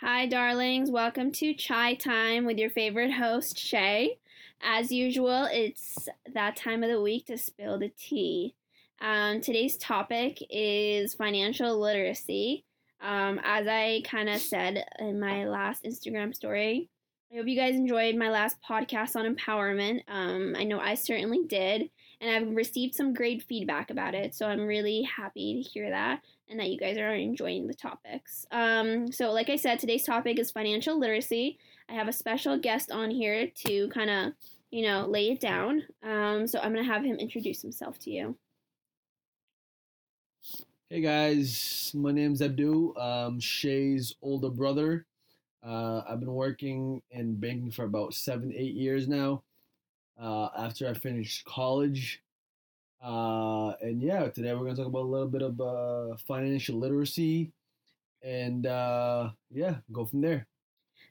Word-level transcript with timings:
Hi, 0.00 0.26
darlings. 0.26 0.92
Welcome 0.92 1.32
to 1.32 1.52
Chai 1.52 1.94
Time 1.94 2.46
with 2.46 2.56
your 2.56 2.70
favorite 2.70 3.10
host, 3.10 3.58
Shay. 3.58 4.18
As 4.62 4.92
usual, 4.92 5.48
it's 5.50 6.08
that 6.32 6.54
time 6.54 6.84
of 6.84 6.88
the 6.88 7.02
week 7.02 7.26
to 7.26 7.36
spill 7.36 7.80
the 7.80 7.88
tea. 7.88 8.54
Um, 9.00 9.40
today's 9.40 9.76
topic 9.76 10.38
is 10.50 11.14
financial 11.14 11.80
literacy. 11.80 12.64
Um, 13.00 13.40
as 13.42 13.66
I 13.66 14.02
kind 14.04 14.28
of 14.28 14.40
said 14.40 14.84
in 15.00 15.18
my 15.18 15.46
last 15.46 15.82
Instagram 15.82 16.32
story, 16.32 16.88
I 17.32 17.38
hope 17.38 17.48
you 17.48 17.56
guys 17.56 17.74
enjoyed 17.74 18.14
my 18.14 18.30
last 18.30 18.58
podcast 18.62 19.16
on 19.16 19.34
empowerment. 19.34 20.02
Um, 20.06 20.54
I 20.56 20.62
know 20.62 20.78
I 20.78 20.94
certainly 20.94 21.40
did, 21.44 21.90
and 22.20 22.30
I've 22.30 22.54
received 22.54 22.94
some 22.94 23.14
great 23.14 23.42
feedback 23.42 23.90
about 23.90 24.14
it, 24.14 24.32
so 24.32 24.46
I'm 24.46 24.64
really 24.64 25.02
happy 25.02 25.60
to 25.60 25.68
hear 25.68 25.90
that 25.90 26.22
and 26.48 26.58
that 26.60 26.70
you 26.70 26.78
guys 26.78 26.96
are 26.98 27.14
enjoying 27.14 27.66
the 27.66 27.74
topics. 27.74 28.46
Um, 28.50 29.10
so, 29.12 29.30
like 29.32 29.50
I 29.50 29.56
said, 29.56 29.78
today's 29.78 30.04
topic 30.04 30.38
is 30.38 30.50
financial 30.50 30.98
literacy. 30.98 31.58
I 31.88 31.94
have 31.94 32.08
a 32.08 32.12
special 32.12 32.58
guest 32.58 32.90
on 32.90 33.10
here 33.10 33.48
to 33.66 33.88
kind 33.88 34.10
of, 34.10 34.32
you 34.70 34.86
know, 34.86 35.06
lay 35.06 35.30
it 35.30 35.40
down. 35.40 35.82
Um, 36.02 36.46
so, 36.46 36.58
I'm 36.58 36.72
going 36.72 36.84
to 36.84 36.92
have 36.92 37.04
him 37.04 37.16
introduce 37.16 37.62
himself 37.62 37.98
to 38.00 38.10
you. 38.10 38.36
Hey 40.90 41.02
guys, 41.02 41.92
my 41.94 42.12
name's 42.12 42.40
Abdul. 42.40 42.94
Shay's 43.40 44.14
older 44.22 44.48
brother. 44.48 45.04
Uh, 45.62 46.00
I've 46.08 46.20
been 46.20 46.32
working 46.32 47.02
in 47.10 47.34
banking 47.34 47.70
for 47.70 47.84
about 47.84 48.14
seven, 48.14 48.54
eight 48.56 48.74
years 48.74 49.06
now. 49.06 49.42
Uh, 50.18 50.48
after 50.56 50.88
I 50.88 50.94
finished 50.94 51.44
college, 51.44 52.22
uh, 53.02 53.70
and 53.80 54.02
yeah, 54.02 54.28
today 54.28 54.54
we're 54.54 54.64
gonna 54.64 54.76
talk 54.76 54.86
about 54.86 55.02
a 55.02 55.12
little 55.12 55.28
bit 55.28 55.42
of 55.42 55.60
uh, 55.60 56.16
financial 56.26 56.78
literacy, 56.78 57.52
and 58.22 58.66
uh, 58.66 59.30
yeah, 59.50 59.76
go 59.92 60.04
from 60.04 60.20
there. 60.20 60.46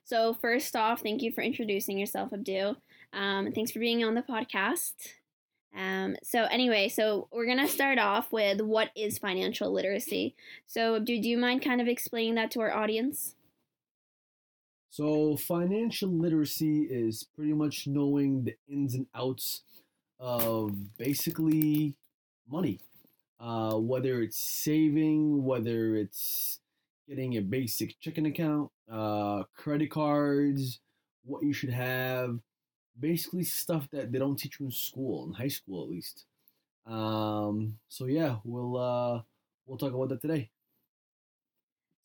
So 0.03 0.33
first 0.33 0.75
off, 0.75 1.01
thank 1.01 1.21
you 1.21 1.31
for 1.31 1.41
introducing 1.41 1.97
yourself, 1.97 2.33
Abdul. 2.33 2.77
Um, 3.13 3.51
thanks 3.51 3.71
for 3.71 3.79
being 3.79 4.03
on 4.03 4.15
the 4.15 4.21
podcast. 4.21 4.93
Um, 5.75 6.15
so 6.23 6.45
anyway, 6.45 6.89
so 6.89 7.27
we're 7.31 7.45
gonna 7.45 7.67
start 7.67 7.99
off 7.99 8.31
with 8.31 8.61
what 8.61 8.89
is 8.95 9.17
financial 9.17 9.71
literacy. 9.71 10.35
So 10.65 10.95
Abdul, 10.95 11.21
do 11.21 11.29
you 11.29 11.37
mind 11.37 11.61
kind 11.63 11.81
of 11.81 11.87
explaining 11.87 12.35
that 12.35 12.51
to 12.51 12.61
our 12.61 12.73
audience? 12.73 13.35
So 14.89 15.37
financial 15.37 16.09
literacy 16.09 16.87
is 16.89 17.23
pretty 17.35 17.53
much 17.53 17.85
knowing 17.85 18.45
the 18.45 18.55
ins 18.67 18.95
and 18.95 19.05
outs 19.13 19.61
of 20.19 20.97
basically 20.97 21.95
money. 22.49 22.79
Uh, 23.39 23.75
whether 23.75 24.21
it's 24.21 24.39
saving, 24.39 25.43
whether 25.43 25.95
it's 25.95 26.59
getting 27.07 27.37
a 27.37 27.41
basic 27.41 27.99
checking 27.99 28.25
account, 28.25 28.71
uh, 28.91 29.43
credit 29.55 29.91
cards, 29.91 30.79
what 31.23 31.43
you 31.43 31.53
should 31.53 31.69
have, 31.69 32.39
basically 32.99 33.43
stuff 33.43 33.87
that 33.91 34.11
they 34.11 34.17
don't 34.17 34.37
teach 34.37 34.59
you 34.59 34.65
in 34.65 34.71
school, 34.71 35.25
in 35.27 35.33
high 35.33 35.47
school 35.47 35.83
at 35.83 35.89
least. 35.89 36.25
Um, 36.87 37.77
so 37.89 38.05
yeah, 38.05 38.37
we'll 38.43 38.77
uh, 38.77 39.21
we'll 39.65 39.77
talk 39.77 39.93
about 39.93 40.09
that 40.09 40.21
today. 40.21 40.49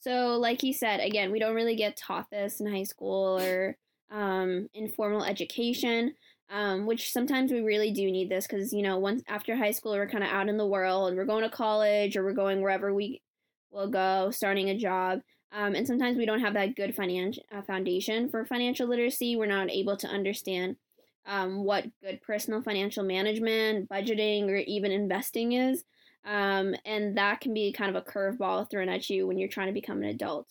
So, 0.00 0.36
like 0.36 0.60
he 0.60 0.72
said, 0.72 0.98
again, 1.00 1.30
we 1.30 1.38
don't 1.38 1.55
really 1.55 1.77
get 1.77 1.96
taught 1.96 2.28
this 2.30 2.60
in 2.60 2.66
high 2.66 2.83
school 2.83 3.38
or 3.40 3.77
um, 4.10 4.68
informal 4.74 5.24
education 5.24 6.14
um, 6.53 6.86
which 6.86 7.12
sometimes 7.12 7.50
we 7.50 7.61
really 7.61 7.91
do 7.91 8.11
need 8.11 8.28
this 8.28 8.47
because 8.47 8.72
you 8.72 8.83
know 8.83 8.98
once 8.98 9.22
after 9.27 9.56
high 9.56 9.72
school 9.72 9.92
we're 9.92 10.08
kind 10.08 10.22
of 10.22 10.31
out 10.31 10.48
in 10.48 10.56
the 10.56 10.67
world 10.67 11.17
we're 11.17 11.25
going 11.25 11.42
to 11.42 11.50
college 11.50 12.17
or 12.17 12.22
we're 12.22 12.33
going 12.33 12.61
wherever 12.61 12.95
we 12.95 13.20
will 13.72 13.89
go 13.89 14.31
starting 14.31 14.70
a 14.70 14.77
job. 14.77 15.20
Um, 15.53 15.75
and 15.75 15.86
sometimes 15.86 16.17
we 16.17 16.27
don't 16.27 16.41
have 16.41 16.55
that 16.55 16.77
good 16.77 16.95
financial 16.95 17.42
uh, 17.53 17.62
foundation 17.62 18.28
for 18.28 18.45
financial 18.45 18.89
literacy. 18.89 19.36
We're 19.36 19.47
not 19.47 19.70
able 19.70 19.97
to 19.98 20.06
understand 20.06 20.77
um, 21.27 21.64
what 21.64 21.86
good 22.03 22.20
personal 22.23 22.62
financial 22.62 23.05
management 23.05 23.89
budgeting 23.89 24.48
or 24.48 24.57
even 24.57 24.92
investing 24.92 25.52
is. 25.52 25.84
Um, 26.24 26.74
and 26.84 27.17
that 27.19 27.40
can 27.40 27.52
be 27.52 27.73
kind 27.73 27.95
of 27.95 28.02
a 28.02 28.08
curveball 28.08 28.70
thrown 28.70 28.89
at 28.89 29.11
you 29.11 29.27
when 29.27 29.39
you're 29.39 29.48
trying 29.48 29.67
to 29.67 29.73
become 29.73 29.98
an 29.98 30.08
adult. 30.08 30.46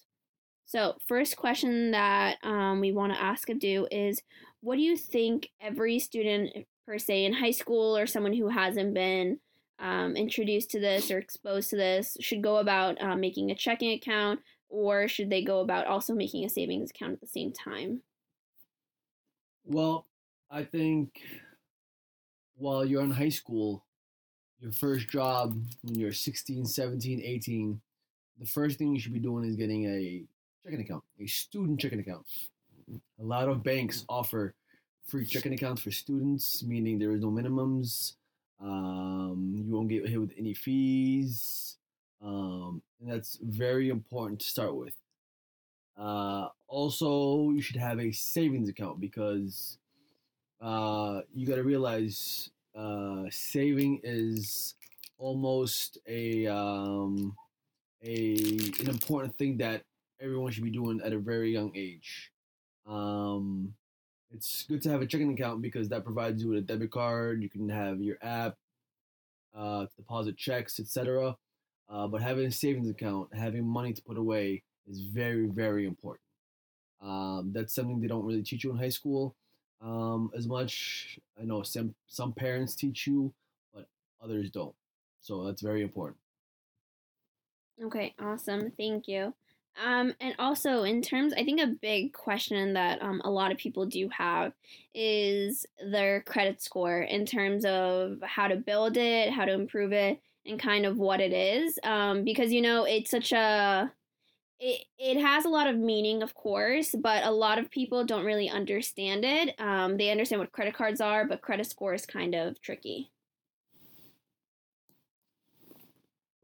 So 0.65 0.95
first 1.07 1.35
question 1.35 1.91
that 1.91 2.37
um, 2.43 2.79
we 2.79 2.91
want 2.91 3.13
to 3.13 3.21
ask 3.21 3.49
abdu 3.49 3.87
is 3.91 4.21
what 4.61 4.75
do 4.75 4.81
you 4.81 4.95
think 4.95 5.49
every 5.59 5.99
student 5.99 6.51
per 6.85 6.97
se 6.97 7.25
in 7.25 7.33
high 7.33 7.51
school 7.51 7.97
or 7.97 8.07
someone 8.07 8.33
who 8.33 8.47
hasn't 8.47 8.93
been 8.93 9.39
um, 9.79 10.15
introduced 10.15 10.69
to 10.71 10.79
this 10.79 11.09
or 11.09 11.17
exposed 11.17 11.71
to 11.71 11.75
this 11.75 12.15
should 12.19 12.43
go 12.43 12.57
about 12.57 13.01
um, 13.01 13.19
making 13.19 13.49
a 13.49 13.55
checking 13.55 13.91
account 13.91 14.39
or 14.69 15.07
should 15.07 15.29
they 15.29 15.43
go 15.43 15.59
about 15.59 15.87
also 15.87 16.13
making 16.13 16.45
a 16.45 16.49
savings 16.49 16.91
account 16.91 17.13
at 17.13 17.21
the 17.21 17.27
same 17.27 17.51
time? 17.51 18.01
Well 19.65 20.05
i 20.51 20.63
think 20.63 21.21
while 22.57 22.85
you're 22.85 23.03
in 23.03 23.11
high 23.11 23.29
school 23.29 23.85
your 24.59 24.71
first 24.71 25.09
job 25.09 25.57
when 25.81 25.97
you're 25.97 26.11
16 26.11 26.65
17 26.65 27.21
18 27.23 27.81
the 28.39 28.45
first 28.45 28.77
thing 28.77 28.93
you 28.93 28.99
should 28.99 29.13
be 29.13 29.19
doing 29.19 29.45
is 29.45 29.55
getting 29.55 29.85
a 29.85 30.23
checking 30.63 30.81
account 30.81 31.03
a 31.19 31.25
student 31.25 31.79
checking 31.79 31.99
account 31.99 32.25
a 33.19 33.23
lot 33.23 33.49
of 33.49 33.63
banks 33.63 34.05
offer 34.09 34.53
free 35.07 35.25
checking 35.25 35.53
accounts 35.53 35.81
for 35.81 35.91
students, 35.91 36.63
meaning 36.63 36.99
there 36.99 37.11
is 37.11 37.21
no 37.21 37.29
minimums. 37.29 38.13
Um, 38.61 39.51
you 39.55 39.63
won't 39.75 39.89
get 39.89 40.07
hit 40.07 40.19
with 40.19 40.33
any 40.37 40.53
fees. 40.53 41.77
Um, 42.21 42.81
and 43.01 43.11
that's 43.11 43.39
very 43.41 43.89
important 43.89 44.39
to 44.41 44.47
start 44.47 44.75
with. 44.75 44.93
Uh, 45.97 46.47
also, 46.67 47.49
you 47.51 47.61
should 47.61 47.75
have 47.75 47.99
a 47.99 48.11
savings 48.11 48.69
account 48.69 48.99
because 48.99 49.77
uh, 50.61 51.21
you 51.33 51.47
got 51.47 51.55
to 51.55 51.63
realize 51.63 52.51
uh, 52.75 53.23
saving 53.29 53.99
is 54.03 54.75
almost 55.17 55.97
a 56.07 56.47
um, 56.47 57.35
a 58.03 58.35
an 58.79 58.89
important 58.89 59.35
thing 59.37 59.57
that 59.57 59.83
everyone 60.19 60.51
should 60.51 60.63
be 60.63 60.71
doing 60.71 61.01
at 61.03 61.13
a 61.13 61.19
very 61.19 61.51
young 61.51 61.71
age. 61.75 62.30
Um, 62.87 63.73
it's 64.33 64.63
good 64.63 64.81
to 64.83 64.89
have 64.89 65.01
a 65.01 65.05
checking 65.05 65.33
account 65.33 65.61
because 65.61 65.89
that 65.89 66.03
provides 66.03 66.41
you 66.41 66.49
with 66.49 66.59
a 66.59 66.61
debit 66.61 66.91
card. 66.91 67.41
You 67.41 67.49
can 67.49 67.67
have 67.69 68.01
your 68.01 68.17
app, 68.21 68.55
uh, 69.55 69.87
deposit 69.97 70.37
checks, 70.37 70.79
etc. 70.79 71.35
Uh, 71.89 72.07
but 72.07 72.21
having 72.21 72.45
a 72.45 72.51
savings 72.51 72.89
account, 72.89 73.29
having 73.33 73.65
money 73.67 73.93
to 73.93 74.01
put 74.01 74.17
away, 74.17 74.63
is 74.89 75.01
very, 75.01 75.45
very 75.45 75.85
important. 75.85 76.23
Um, 77.01 77.51
that's 77.53 77.73
something 77.73 77.99
they 77.99 78.07
don't 78.07 78.25
really 78.25 78.43
teach 78.43 78.63
you 78.63 78.71
in 78.71 78.77
high 78.77 78.89
school 78.89 79.35
um, 79.81 80.31
as 80.35 80.47
much. 80.47 81.19
I 81.39 81.43
know 81.43 81.63
some 81.63 81.95
some 82.07 82.31
parents 82.33 82.75
teach 82.75 83.07
you, 83.07 83.33
but 83.73 83.87
others 84.23 84.49
don't. 84.49 84.75
So 85.19 85.43
that's 85.43 85.61
very 85.61 85.81
important. 85.81 86.17
Okay, 87.83 88.13
awesome. 88.19 88.71
Thank 88.77 89.07
you. 89.07 89.33
Um, 89.83 90.13
and 90.19 90.35
also 90.37 90.83
in 90.83 91.01
terms, 91.01 91.33
I 91.33 91.43
think 91.43 91.61
a 91.61 91.67
big 91.67 92.13
question 92.13 92.73
that 92.73 93.01
um, 93.01 93.21
a 93.23 93.31
lot 93.31 93.51
of 93.51 93.57
people 93.57 93.85
do 93.85 94.09
have 94.09 94.53
is 94.93 95.65
their 95.83 96.21
credit 96.21 96.61
score 96.61 97.01
in 97.01 97.25
terms 97.25 97.65
of 97.65 98.19
how 98.21 98.47
to 98.47 98.57
build 98.57 98.97
it, 98.97 99.31
how 99.31 99.45
to 99.45 99.53
improve 99.53 99.93
it, 99.93 100.19
and 100.45 100.59
kind 100.59 100.85
of 100.85 100.97
what 100.97 101.21
it 101.21 101.31
is. 101.31 101.79
Um, 101.83 102.23
because 102.23 102.51
you 102.51 102.61
know 102.61 102.83
it's 102.83 103.09
such 103.11 103.31
a 103.31 103.91
it, 104.59 104.85
it 104.99 105.19
has 105.19 105.45
a 105.45 105.49
lot 105.49 105.67
of 105.67 105.75
meaning, 105.75 106.21
of 106.21 106.35
course, 106.35 106.93
but 106.93 107.23
a 107.23 107.31
lot 107.31 107.57
of 107.57 107.71
people 107.71 108.05
don't 108.05 108.25
really 108.25 108.47
understand 108.47 109.25
it. 109.25 109.59
Um, 109.59 109.97
they 109.97 110.11
understand 110.11 110.39
what 110.39 110.51
credit 110.51 110.75
cards 110.75 111.01
are, 111.01 111.25
but 111.25 111.41
credit 111.41 111.65
score 111.65 111.95
is 111.95 112.05
kind 112.05 112.35
of 112.35 112.61
tricky. 112.61 113.11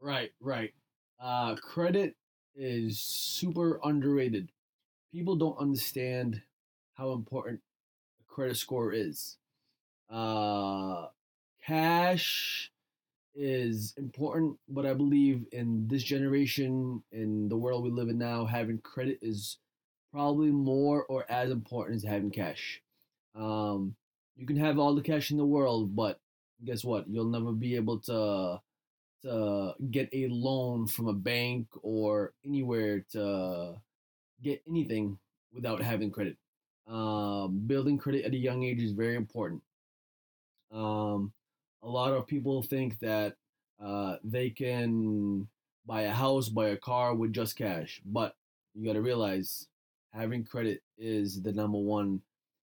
Right, 0.00 0.30
right. 0.40 0.74
Uh, 1.20 1.54
credit 1.56 2.16
is 2.58 2.98
super 2.98 3.80
underrated. 3.82 4.50
People 5.12 5.36
don't 5.36 5.58
understand 5.58 6.42
how 6.94 7.12
important 7.12 7.60
a 8.20 8.32
credit 8.32 8.56
score 8.56 8.92
is. 8.92 9.36
Uh, 10.10 11.06
cash 11.64 12.70
is 13.34 13.94
important, 13.96 14.58
but 14.68 14.84
I 14.84 14.94
believe 14.94 15.46
in 15.52 15.86
this 15.86 16.02
generation, 16.02 17.02
in 17.12 17.48
the 17.48 17.56
world 17.56 17.84
we 17.84 17.90
live 17.90 18.08
in 18.08 18.18
now, 18.18 18.44
having 18.44 18.78
credit 18.78 19.18
is 19.22 19.58
probably 20.12 20.50
more 20.50 21.04
or 21.04 21.24
as 21.30 21.50
important 21.50 21.96
as 21.96 22.02
having 22.02 22.30
cash. 22.30 22.82
Um, 23.34 23.94
you 24.36 24.46
can 24.46 24.56
have 24.56 24.78
all 24.78 24.94
the 24.94 25.02
cash 25.02 25.30
in 25.30 25.36
the 25.36 25.44
world, 25.44 25.94
but 25.94 26.18
guess 26.64 26.84
what? 26.84 27.08
You'll 27.08 27.26
never 27.26 27.52
be 27.52 27.76
able 27.76 28.00
to 28.00 28.60
to 29.22 29.74
get 29.90 30.08
a 30.12 30.28
loan 30.28 30.86
from 30.86 31.08
a 31.08 31.12
bank 31.12 31.66
or 31.82 32.32
anywhere 32.44 33.04
to 33.12 33.74
get 34.42 34.62
anything 34.68 35.18
without 35.52 35.82
having 35.82 36.10
credit. 36.10 36.36
Um, 36.86 37.62
building 37.66 37.98
credit 37.98 38.24
at 38.24 38.32
a 38.32 38.36
young 38.36 38.62
age 38.62 38.82
is 38.82 38.92
very 38.92 39.16
important. 39.16 39.62
Um, 40.72 41.32
a 41.82 41.88
lot 41.88 42.12
of 42.12 42.26
people 42.26 42.62
think 42.62 42.98
that 43.00 43.36
uh, 43.82 44.16
they 44.24 44.50
can 44.50 45.46
buy 45.86 46.02
a 46.02 46.12
house, 46.12 46.48
buy 46.48 46.68
a 46.68 46.76
car 46.76 47.14
with 47.14 47.32
just 47.32 47.56
cash, 47.56 48.00
but 48.04 48.34
you 48.74 48.86
got 48.86 48.94
to 48.94 49.02
realize 49.02 49.68
having 50.12 50.44
credit 50.44 50.82
is 50.96 51.42
the 51.42 51.52
number 51.52 51.78
one 51.78 52.20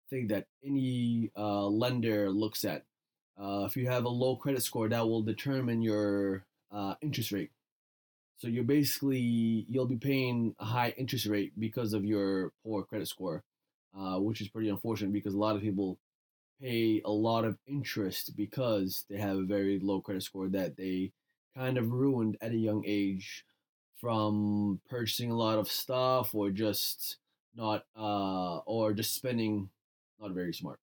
thing 0.09 0.27
that 0.27 0.45
any 0.63 1.31
uh, 1.37 1.65
lender 1.65 2.29
looks 2.29 2.65
at. 2.65 2.83
Uh, 3.39 3.65
if 3.65 3.75
you 3.75 3.87
have 3.87 4.05
a 4.05 4.09
low 4.09 4.35
credit 4.35 4.63
score, 4.63 4.89
that 4.89 5.07
will 5.07 5.21
determine 5.21 5.81
your 5.81 6.45
uh, 6.71 6.95
interest 7.01 7.31
rate. 7.31 7.51
So 8.37 8.47
you're 8.47 8.63
basically 8.63 9.65
you'll 9.69 9.85
be 9.85 9.97
paying 9.97 10.55
a 10.59 10.65
high 10.65 10.93
interest 10.97 11.27
rate 11.27 11.53
because 11.59 11.93
of 11.93 12.03
your 12.03 12.51
poor 12.63 12.83
credit 12.83 13.07
score, 13.07 13.43
uh, 13.97 14.17
which 14.19 14.41
is 14.41 14.47
pretty 14.47 14.69
unfortunate 14.69 15.13
because 15.13 15.35
a 15.35 15.39
lot 15.39 15.55
of 15.55 15.61
people 15.61 15.99
pay 16.59 17.01
a 17.05 17.11
lot 17.11 17.45
of 17.45 17.57
interest 17.67 18.35
because 18.35 19.05
they 19.09 19.17
have 19.17 19.37
a 19.37 19.43
very 19.43 19.79
low 19.79 20.01
credit 20.01 20.23
score 20.23 20.47
that 20.47 20.77
they 20.77 21.11
kind 21.55 21.77
of 21.77 21.91
ruined 21.91 22.37
at 22.41 22.51
a 22.51 22.57
young 22.57 22.83
age 22.85 23.45
from 23.97 24.79
purchasing 24.89 25.29
a 25.29 25.37
lot 25.37 25.59
of 25.59 25.69
stuff 25.69 26.33
or 26.33 26.49
just 26.49 27.17
not 27.55 27.85
uh 27.97 28.57
or 28.59 28.93
just 28.93 29.13
spending 29.13 29.69
not 30.19 30.31
very 30.31 30.53
smart. 30.53 30.79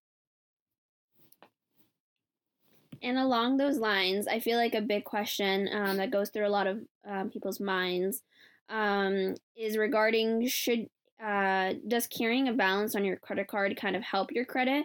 And 3.02 3.18
along 3.18 3.56
those 3.56 3.78
lines, 3.78 4.26
I 4.26 4.40
feel 4.40 4.56
like 4.56 4.74
a 4.74 4.80
big 4.80 5.04
question 5.04 5.68
um, 5.72 5.96
that 5.98 6.10
goes 6.10 6.30
through 6.30 6.46
a 6.46 6.50
lot 6.50 6.66
of 6.66 6.80
um, 7.06 7.30
people's 7.30 7.60
minds 7.60 8.22
um, 8.68 9.34
is 9.56 9.76
regarding 9.76 10.46
should 10.48 10.88
uh, 11.22 11.74
does 11.86 12.06
carrying 12.06 12.48
a 12.48 12.52
balance 12.52 12.94
on 12.94 13.04
your 13.04 13.16
credit 13.16 13.48
card 13.48 13.76
kind 13.76 13.96
of 13.96 14.02
help 14.02 14.30
your 14.32 14.44
credit? 14.44 14.84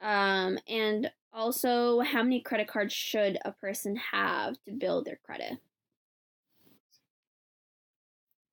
Um, 0.00 0.58
and 0.68 1.10
also, 1.32 2.00
how 2.00 2.22
many 2.22 2.40
credit 2.40 2.66
cards 2.66 2.94
should 2.94 3.38
a 3.44 3.52
person 3.52 3.96
have 3.96 4.56
to 4.64 4.72
build 4.72 5.04
their 5.04 5.18
credit? 5.24 5.58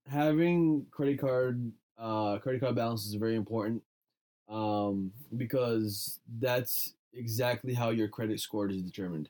Having 0.05 0.88
credit 0.91 1.19
card 1.19 1.71
uh, 1.97 2.38
credit 2.39 2.59
card 2.59 2.75
balance 2.75 3.05
is 3.05 3.13
very 3.13 3.35
important 3.35 3.81
um, 4.50 5.11
because 5.38 6.19
that's 6.39 6.94
exactly 7.13 7.74
how 7.74 7.89
your 7.89 8.07
credit 8.07 8.39
score 8.39 8.69
is 8.69 8.81
determined. 8.81 9.30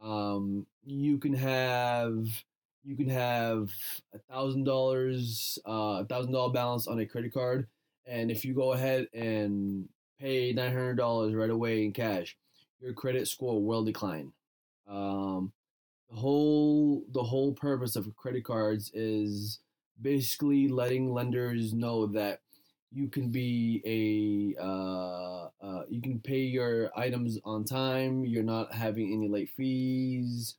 Um, 0.00 0.66
you 0.84 1.18
can 1.18 1.34
have 1.34 2.26
you 2.84 2.96
can 2.96 3.08
have 3.08 3.70
a 4.14 4.18
thousand 4.32 4.64
dollars, 4.64 5.58
uh, 5.68 6.00
a 6.00 6.06
thousand 6.08 6.32
dollar 6.32 6.52
balance 6.52 6.86
on 6.86 6.98
a 7.00 7.06
credit 7.06 7.32
card, 7.34 7.66
and 8.06 8.30
if 8.30 8.44
you 8.44 8.54
go 8.54 8.72
ahead 8.72 9.08
and 9.12 9.88
pay 10.18 10.52
nine 10.52 10.72
hundred 10.72 10.96
dollars 10.96 11.34
right 11.34 11.50
away 11.50 11.84
in 11.84 11.92
cash, 11.92 12.36
your 12.80 12.92
credit 12.94 13.28
score 13.28 13.62
will 13.62 13.84
decline. 13.84 14.32
Um, 14.88 15.52
the 16.10 16.16
whole 16.16 17.04
the 17.12 17.22
whole 17.22 17.52
purpose 17.52 17.96
of 17.96 18.14
credit 18.16 18.44
cards 18.44 18.90
is 18.94 19.60
basically 20.00 20.68
letting 20.68 21.12
lenders 21.12 21.72
know 21.74 22.06
that 22.06 22.40
you 22.92 23.08
can 23.08 23.28
be 23.28 23.82
a 24.58 24.62
uh, 24.62 25.48
uh, 25.62 25.82
you 25.88 26.00
can 26.02 26.18
pay 26.20 26.40
your 26.40 26.90
items 26.96 27.38
on 27.44 27.64
time. 27.64 28.24
You're 28.24 28.42
not 28.42 28.74
having 28.74 29.12
any 29.12 29.28
late 29.28 29.50
fees, 29.56 30.56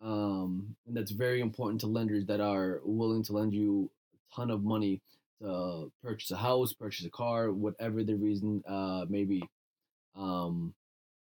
um, 0.00 0.74
and 0.86 0.96
that's 0.96 1.10
very 1.10 1.40
important 1.40 1.80
to 1.82 1.86
lenders 1.86 2.24
that 2.26 2.40
are 2.40 2.80
willing 2.84 3.22
to 3.24 3.32
lend 3.32 3.52
you 3.52 3.90
a 4.14 4.36
ton 4.36 4.50
of 4.50 4.64
money 4.64 5.02
to 5.42 5.90
purchase 6.02 6.30
a 6.30 6.36
house, 6.36 6.72
purchase 6.72 7.04
a 7.04 7.10
car, 7.10 7.52
whatever 7.52 8.02
the 8.02 8.14
reason 8.14 8.62
uh, 8.66 9.04
may 9.08 9.24
be. 9.24 9.42
Um, 10.16 10.72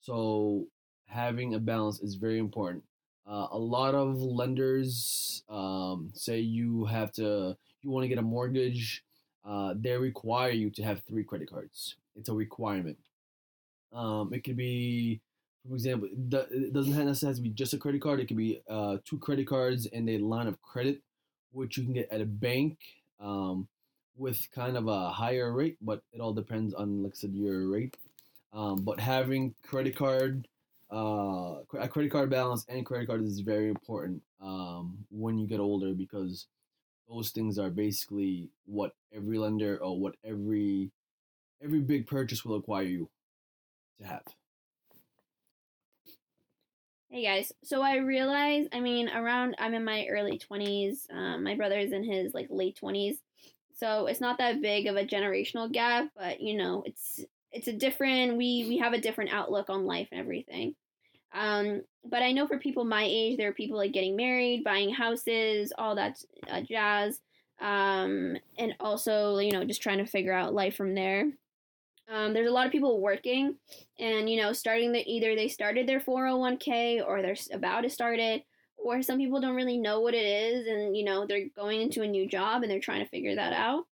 so 0.03 0.67
having 1.07 1.55
a 1.55 1.59
balance 1.59 2.01
is 2.01 2.17
very 2.17 2.39
important. 2.39 2.85
Uh, 3.27 3.47
a 3.53 3.59
lot 3.59 3.95
of 3.95 4.17
lenders 4.17 5.43
um, 5.49 6.11
say 6.15 6.41
you 6.41 6.85
have 6.87 7.13
to 7.13 7.57
you 7.83 7.91
want 7.91 8.05
to 8.05 8.09
get 8.09 8.19
a 8.19 8.23
mortgage 8.23 9.05
uh, 9.45 9.75
they 9.77 9.97
require 9.97 10.51
you 10.51 10.71
to 10.71 10.83
have 10.83 11.03
three 11.03 11.25
credit 11.25 11.51
cards. 11.51 11.97
It's 12.17 12.29
a 12.29 12.35
requirement. 12.35 12.99
Um, 13.93 14.33
it 14.33 14.45
could 14.45 14.57
be, 14.57 15.21
for 15.67 15.75
example, 15.75 16.09
it 16.13 16.73
doesn't 16.73 16.93
necessarily 16.93 17.33
have 17.33 17.37
to 17.37 17.43
be 17.43 17.51
just 17.51 17.75
a 17.75 17.79
credit 17.79 18.01
card. 18.01 18.21
It 18.21 18.29
could 18.29 18.37
be 18.37 18.61
uh, 18.69 18.99
two 19.05 19.19
credit 19.19 19.47
cards 19.47 19.87
and 19.87 20.09
a 20.09 20.19
line 20.19 20.47
of 20.47 20.61
credit, 20.63 21.01
which 21.53 21.77
you 21.77 21.85
can 21.85 21.93
get 21.93 22.11
at 22.11 22.21
a 22.21 22.27
bank 22.27 22.79
um, 23.21 23.69
with 24.17 24.49
kind 24.55 24.77
of 24.77 24.87
a 24.87 25.11
higher 25.11 25.53
rate, 25.53 25.79
but 25.81 26.03
it 26.13 26.21
all 26.21 26.33
depends 26.33 26.75
on, 26.75 27.03
like 27.03 27.13
I 27.13 27.17
said, 27.17 27.35
your 27.35 27.69
rate. 27.69 27.97
Um, 28.53 28.83
but 28.83 29.01
having 29.01 29.55
credit 29.63 29.97
card, 29.97 30.47
uh, 30.93 31.61
a 31.79 31.89
credit 31.89 32.11
card 32.11 32.31
balance 32.31 32.67
and 32.69 32.85
credit 32.85 33.07
card 33.07 33.23
is 33.23 33.41
very 33.41 33.69
important 33.69 34.23
um, 34.41 34.99
when 35.11 35.39
you 35.39 35.47
get 35.47 35.61
older 35.61 35.93
because 35.93 36.47
those 37.11 37.31
things 37.31 37.59
are 37.59 37.71
basically 37.71 38.49
what 38.67 38.93
every 39.13 39.39
lender 39.39 39.79
or 39.83 39.99
what 39.99 40.15
every 40.25 40.91
every 41.63 41.81
big 41.81 42.07
purchase 42.07 42.45
will 42.45 42.57
require 42.57 42.85
you 42.85 43.11
to 43.99 44.07
have. 44.07 44.23
Hey 47.11 47.25
guys, 47.25 47.53
so 47.65 47.83
I 47.83 47.97
realize, 47.97 48.69
I 48.73 48.79
mean, 48.79 49.09
around 49.09 49.57
I'm 49.59 49.75
in 49.75 49.85
my 49.85 50.07
early 50.09 50.39
20s. 50.39 51.11
Um, 51.13 51.43
my 51.43 51.57
brother 51.57 51.77
is 51.77 51.93
in 51.93 52.05
his 52.05 52.33
like 52.33 52.47
late 52.51 52.79
20s, 52.81 53.17
so 53.77 54.07
it's 54.07 54.21
not 54.21 54.39
that 54.39 54.63
big 54.63 54.87
of 54.87 54.95
a 54.95 55.05
generational 55.05 55.71
gap. 55.71 56.09
But 56.17 56.41
you 56.41 56.57
know, 56.57 56.85
it's 56.87 57.21
it's 57.51 57.67
a 57.67 57.73
different. 57.73 58.37
We 58.37 58.67
we 58.69 58.79
have 58.79 58.93
a 58.93 59.01
different 59.01 59.33
outlook 59.33 59.69
on 59.69 59.87
life 59.87 60.09
and 60.13 60.21
everything. 60.21 60.77
Um, 61.33 61.83
but 62.05 62.23
I 62.23 62.33
know 62.33 62.47
for 62.47 62.59
people 62.59 62.85
my 62.85 63.05
age, 63.07 63.37
there 63.37 63.49
are 63.49 63.55
people 63.55 63.77
like 63.77 63.93
getting 63.93 64.17
married, 64.17 64.65
buying 64.65 64.93
houses, 64.93 65.73
all 65.79 65.95
that 65.97 66.23
uh, 66.49 66.63
jazz, 66.63 67.21
um, 67.61 68.37
and 68.59 68.75
also 68.81 69.39
you 69.39 69.53
know 69.53 69.65
just 69.65 69.83
trying 69.83 69.99
to 69.99 70.07
figure 70.07 70.33
out 70.33 70.55
life 70.55 70.77
from 70.77 70.95
there. 70.95 71.31
Um, 72.09 72.33
there's 72.33 72.49
a 72.49 72.53
lot 72.53 72.67
of 72.67 72.73
people 72.73 73.01
working, 73.01 73.57
and 73.99 74.29
you 74.29 74.41
know 74.41 74.53
starting 74.53 74.93
the 74.93 75.05
either 75.07 75.37
they 75.37 75.49
started 75.49 75.87
their 75.87 76.01
401k 76.01 77.07
or 77.07 77.23
they're 77.23 77.37
about 77.53 77.83
to 77.83 77.91
start 77.91 78.19
it, 78.19 78.45
or 78.77 79.03
some 79.03 79.19
people 79.19 79.41
don't 79.41 79.57
really 79.57 79.79
know 79.79 80.01
what 80.01 80.15
it 80.15 80.27
is, 80.27 80.67
and 80.67 80.97
you 80.97 81.05
know 81.05 81.27
they're 81.27 81.49
going 81.55 81.81
into 81.83 82.03
a 82.03 82.09
new 82.09 82.29
job 82.29 82.63
and 82.63 82.71
they're 82.71 82.81
trying 82.81 83.05
to 83.05 83.11
figure 83.11 83.37
that 83.37 83.53
out. 83.53 83.85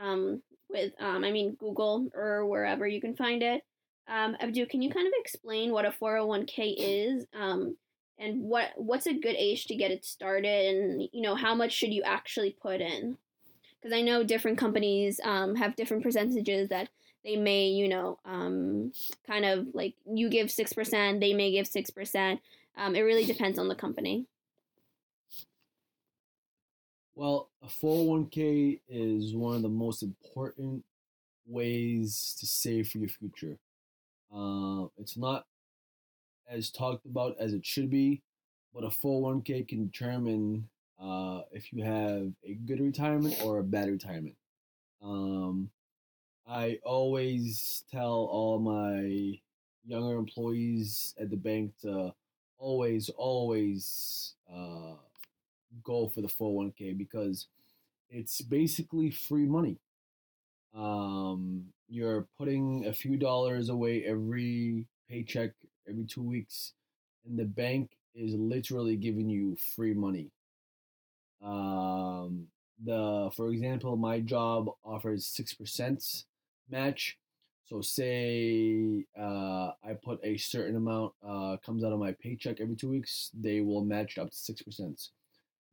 Um, 0.00 0.42
with 0.70 0.92
um, 1.00 1.24
I 1.24 1.30
mean 1.30 1.56
Google 1.56 2.08
or 2.14 2.46
wherever 2.46 2.86
you 2.86 3.00
can 3.00 3.14
find 3.14 3.42
it. 3.42 3.62
Um, 4.10 4.36
Abdu, 4.40 4.66
can 4.66 4.82
you 4.82 4.90
kind 4.90 5.06
of 5.06 5.12
explain 5.18 5.70
what 5.70 5.84
a 5.84 5.92
401k 5.92 6.74
is 6.76 7.26
um, 7.32 7.76
and 8.18 8.42
what 8.42 8.72
what's 8.74 9.06
a 9.06 9.14
good 9.14 9.36
age 9.38 9.66
to 9.66 9.76
get 9.76 9.92
it 9.92 10.04
started 10.04 10.74
and 10.74 11.08
you 11.12 11.22
know 11.22 11.36
how 11.36 11.54
much 11.54 11.72
should 11.72 11.94
you 11.94 12.02
actually 12.02 12.56
put 12.60 12.80
in? 12.80 13.16
Because 13.80 13.96
I 13.96 14.02
know 14.02 14.24
different 14.24 14.58
companies 14.58 15.20
um, 15.22 15.54
have 15.54 15.76
different 15.76 16.02
percentages 16.02 16.68
that 16.70 16.88
they 17.24 17.36
may 17.36 17.68
you 17.68 17.88
know 17.88 18.18
um, 18.24 18.92
kind 19.28 19.44
of 19.44 19.68
like 19.74 19.94
you 20.12 20.28
give 20.28 20.48
6%, 20.48 21.20
they 21.20 21.32
may 21.32 21.52
give 21.52 21.66
6%. 21.66 22.40
Um, 22.76 22.96
it 22.96 23.02
really 23.02 23.24
depends 23.24 23.60
on 23.60 23.68
the 23.68 23.76
company. 23.76 24.26
Well, 27.14 27.50
a 27.62 27.66
401k 27.66 28.80
is 28.88 29.34
one 29.34 29.54
of 29.54 29.62
the 29.62 29.68
most 29.68 30.02
important 30.02 30.84
ways 31.46 32.34
to 32.40 32.46
save 32.46 32.88
for 32.88 32.98
your 32.98 33.08
future. 33.08 33.58
Uh, 34.34 34.86
it's 34.96 35.16
not 35.16 35.46
as 36.48 36.70
talked 36.70 37.06
about 37.06 37.36
as 37.38 37.52
it 37.52 37.64
should 37.64 37.90
be, 37.90 38.22
but 38.74 38.84
a 38.84 38.88
401k 38.88 39.68
can 39.68 39.86
determine 39.86 40.68
uh, 41.00 41.42
if 41.52 41.72
you 41.72 41.82
have 41.82 42.32
a 42.44 42.54
good 42.66 42.80
retirement 42.80 43.40
or 43.42 43.58
a 43.58 43.64
bad 43.64 43.88
retirement. 43.88 44.36
Um, 45.02 45.70
I 46.46 46.78
always 46.84 47.84
tell 47.90 48.28
all 48.30 48.58
my 48.58 49.40
younger 49.86 50.18
employees 50.18 51.14
at 51.18 51.30
the 51.30 51.36
bank 51.36 51.72
to 51.82 52.12
always, 52.58 53.08
always 53.10 54.34
uh, 54.52 54.94
go 55.82 56.08
for 56.08 56.20
the 56.20 56.28
401k 56.28 56.96
because 56.98 57.46
it's 58.10 58.40
basically 58.40 59.10
free 59.10 59.46
money. 59.46 59.78
Um, 60.74 61.66
you're 61.88 62.26
putting 62.38 62.86
a 62.86 62.92
few 62.92 63.16
dollars 63.16 63.68
away 63.68 64.04
every 64.04 64.86
paycheck 65.08 65.52
every 65.88 66.04
two 66.04 66.22
weeks, 66.22 66.72
and 67.26 67.38
the 67.38 67.44
bank 67.44 67.90
is 68.14 68.34
literally 68.34 68.96
giving 68.96 69.28
you 69.28 69.56
free 69.74 69.94
money. 69.94 70.30
Um, 71.42 72.48
the 72.84 73.30
for 73.36 73.48
example, 73.50 73.96
my 73.96 74.20
job 74.20 74.68
offers 74.84 75.26
six 75.26 75.54
percent 75.54 76.24
match. 76.70 77.16
So 77.66 77.80
say 77.82 79.04
uh, 79.18 79.70
I 79.84 79.94
put 80.02 80.18
a 80.24 80.36
certain 80.36 80.76
amount 80.76 81.12
uh, 81.26 81.56
comes 81.64 81.84
out 81.84 81.92
of 81.92 82.00
my 82.00 82.12
paycheck 82.20 82.60
every 82.60 82.74
two 82.74 82.88
weeks, 82.90 83.30
they 83.32 83.60
will 83.60 83.84
match 83.84 84.18
up 84.18 84.30
to 84.30 84.36
six 84.36 84.62
percent. 84.62 85.08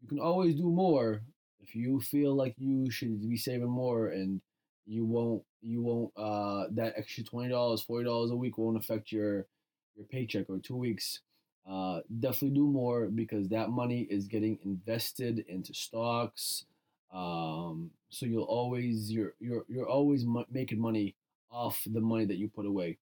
You 0.02 0.08
can 0.10 0.20
always 0.20 0.56
do 0.56 0.70
more 0.70 1.22
if 1.62 1.76
you 1.76 2.00
feel 2.02 2.36
like 2.36 2.56
you 2.58 2.92
should 2.92 3.22
be 3.28 3.38
saving 3.38 3.70
more 3.70 4.10
and 4.10 4.42
you 4.88 5.06
won't 5.06 5.44
you 5.62 5.82
won't 5.82 6.12
uh 6.18 6.66
that 6.72 6.94
extra 6.98 7.24
twenty 7.24 7.50
dollars 7.50 7.82
forty 7.82 8.06
dollars 8.06 8.32
a 8.32 8.36
week 8.36 8.58
won't 8.58 8.78
affect 8.78 9.12
your 9.12 9.46
your 9.96 10.06
paycheck 10.10 10.50
or 10.50 10.60
two 10.60 10.76
weeks 10.76 11.20
uh 11.70 12.00
definitely 12.20 12.52
do 12.52 12.68
more 12.68 13.08
because 13.08 13.50
that 13.50 13.70
money 13.70 14.08
is 14.10 14.28
getting 14.28 14.58
invested 14.64 15.46
into 15.50 15.74
stocks 15.74 16.66
Um, 17.14 17.92
so 18.10 18.26
you'll 18.26 18.44
always 18.44 19.12
you're 19.12 19.34
you're 19.40 19.64
you're 19.70 19.88
always 19.88 20.26
mo- 20.26 20.46
making 20.52 20.80
money 20.80 21.16
off 21.50 21.82
the 21.86 22.02
money 22.02 22.26
that 22.26 22.38
you 22.38 22.50
put 22.50 22.66
away. 22.66 22.98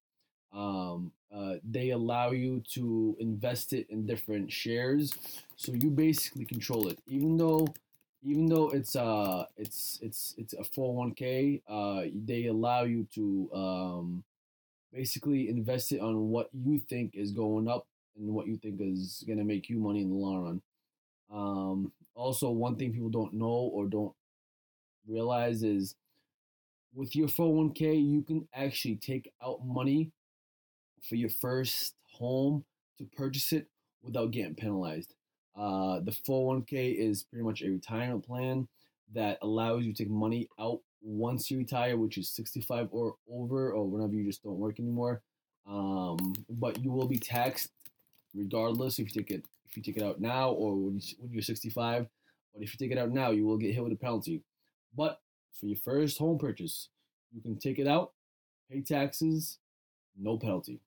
Um, 0.54 1.12
uh, 1.36 1.56
they 1.64 1.90
allow 1.92 2.32
you 2.32 2.64
to 2.74 3.18
invest 3.20 3.74
it 3.74 3.88
in 3.90 4.06
different 4.06 4.52
shares, 4.52 5.14
so 5.58 5.74
you 5.74 5.90
basically 5.92 6.46
control 6.46 6.88
it. 6.88 7.00
Even 7.08 7.38
though, 7.38 7.68
even 8.26 8.48
though 8.48 8.70
it's 8.72 8.96
uh 8.96 9.46
it's 9.56 10.00
it's 10.02 10.34
it's 10.38 10.54
a 10.54 10.64
four 10.64 10.96
hundred 10.96 11.00
one 11.00 11.14
k, 11.14 11.62
uh, 11.70 12.04
they 12.26 12.48
allow 12.48 12.84
you 12.84 13.08
to 13.14 13.50
um, 13.54 14.24
basically 14.94 15.50
invest 15.50 15.92
it 15.92 16.02
on 16.02 16.30
what 16.30 16.50
you 16.54 16.80
think 16.80 17.16
is 17.16 17.32
going 17.32 17.68
up 17.68 17.88
and 18.18 18.30
what 18.30 18.48
you 18.48 18.58
think 18.58 18.82
is 18.82 19.24
gonna 19.28 19.44
make 19.44 19.70
you 19.70 19.78
money 19.78 20.02
in 20.02 20.10
the 20.10 20.16
long 20.16 20.44
run. 20.44 20.62
Um, 21.32 21.92
also, 22.16 22.50
one 22.50 22.76
thing 22.78 22.94
people 22.94 23.10
don't 23.10 23.34
know 23.34 23.70
or 23.74 23.86
don't 23.88 24.14
realize 25.08 25.64
is 25.64 25.96
with 26.94 27.16
your 27.16 27.28
401k, 27.28 27.94
you 27.94 28.24
can 28.24 28.48
actually 28.54 28.96
take 28.96 29.32
out 29.44 29.66
money 29.66 30.12
for 31.02 31.16
your 31.16 31.30
first 31.30 31.96
home 32.14 32.64
to 32.98 33.06
purchase 33.18 33.52
it 33.54 33.68
without 34.02 34.32
getting 34.32 34.56
penalized. 34.56 35.14
Uh, 35.58 36.00
the 36.02 36.12
401k 36.12 36.96
is 36.96 37.24
pretty 37.24 37.44
much 37.44 37.62
a 37.62 37.70
retirement 37.70 38.26
plan 38.26 38.68
that 39.14 39.38
allows 39.42 39.84
you 39.84 39.94
to 39.94 40.04
take 40.04 40.12
money 40.12 40.50
out 40.60 40.80
once 41.02 41.50
you 41.50 41.58
retire, 41.58 41.98
which 41.98 42.18
is 42.18 42.30
65 42.30 42.90
or 42.92 43.16
over, 43.32 43.72
or 43.72 43.86
whenever 43.86 44.14
you 44.14 44.26
just 44.26 44.44
don't 44.44 44.58
work 44.58 44.80
anymore. 44.80 45.22
Um, 45.68 46.34
but 46.50 46.84
you 46.84 46.92
will 46.92 47.08
be 47.08 47.18
taxed 47.18 47.70
regardless 48.36 49.00
if 49.00 49.16
you 49.16 49.22
take 49.22 49.32
it 49.32 49.46
if 49.68 49.78
you 49.78 49.84
take 49.84 49.98
it 49.98 50.04
out 50.04 50.22
now 50.22 50.52
or 50.52 50.76
when, 50.76 50.96
you, 50.96 51.16
when 51.20 51.32
you're 51.32 51.42
65. 51.42 52.08
But 52.54 52.64
if 52.64 52.74
you 52.74 52.78
take 52.78 52.96
it 52.96 53.02
out 53.02 53.12
now, 53.12 53.32
you 53.32 53.46
will 53.46 53.58
get 53.58 53.74
hit 53.74 53.84
with 53.84 53.94
a 53.94 53.98
penalty. 53.98 54.42
But 54.96 55.20
for 55.60 55.66
your 55.66 55.78
first 55.78 56.18
home 56.18 56.38
purchase, 56.38 56.90
you 57.34 57.42
can 57.42 57.58
take 57.58 57.80
it 57.80 57.88
out, 57.88 58.12
pay 58.72 58.82
taxes, 58.82 59.58
no 60.18 60.38
penalty. 60.38 60.80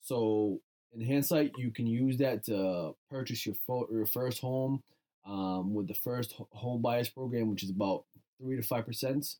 So 0.00 0.60
in 0.94 1.06
hindsight, 1.06 1.52
you 1.56 1.70
can 1.70 1.86
use 1.86 2.16
that 2.18 2.44
to 2.44 2.94
purchase 3.10 3.44
your, 3.46 3.54
fo- 3.66 3.88
your 3.90 4.06
first 4.06 4.40
home 4.40 4.82
um, 5.26 5.74
with 5.74 5.88
the 5.88 5.94
first 5.94 6.34
home 6.52 6.80
buyers 6.80 7.08
program, 7.08 7.50
which 7.50 7.62
is 7.62 7.70
about 7.70 8.04
three 8.40 8.56
to 8.56 8.62
five 8.62 8.86
percent. 8.86 9.36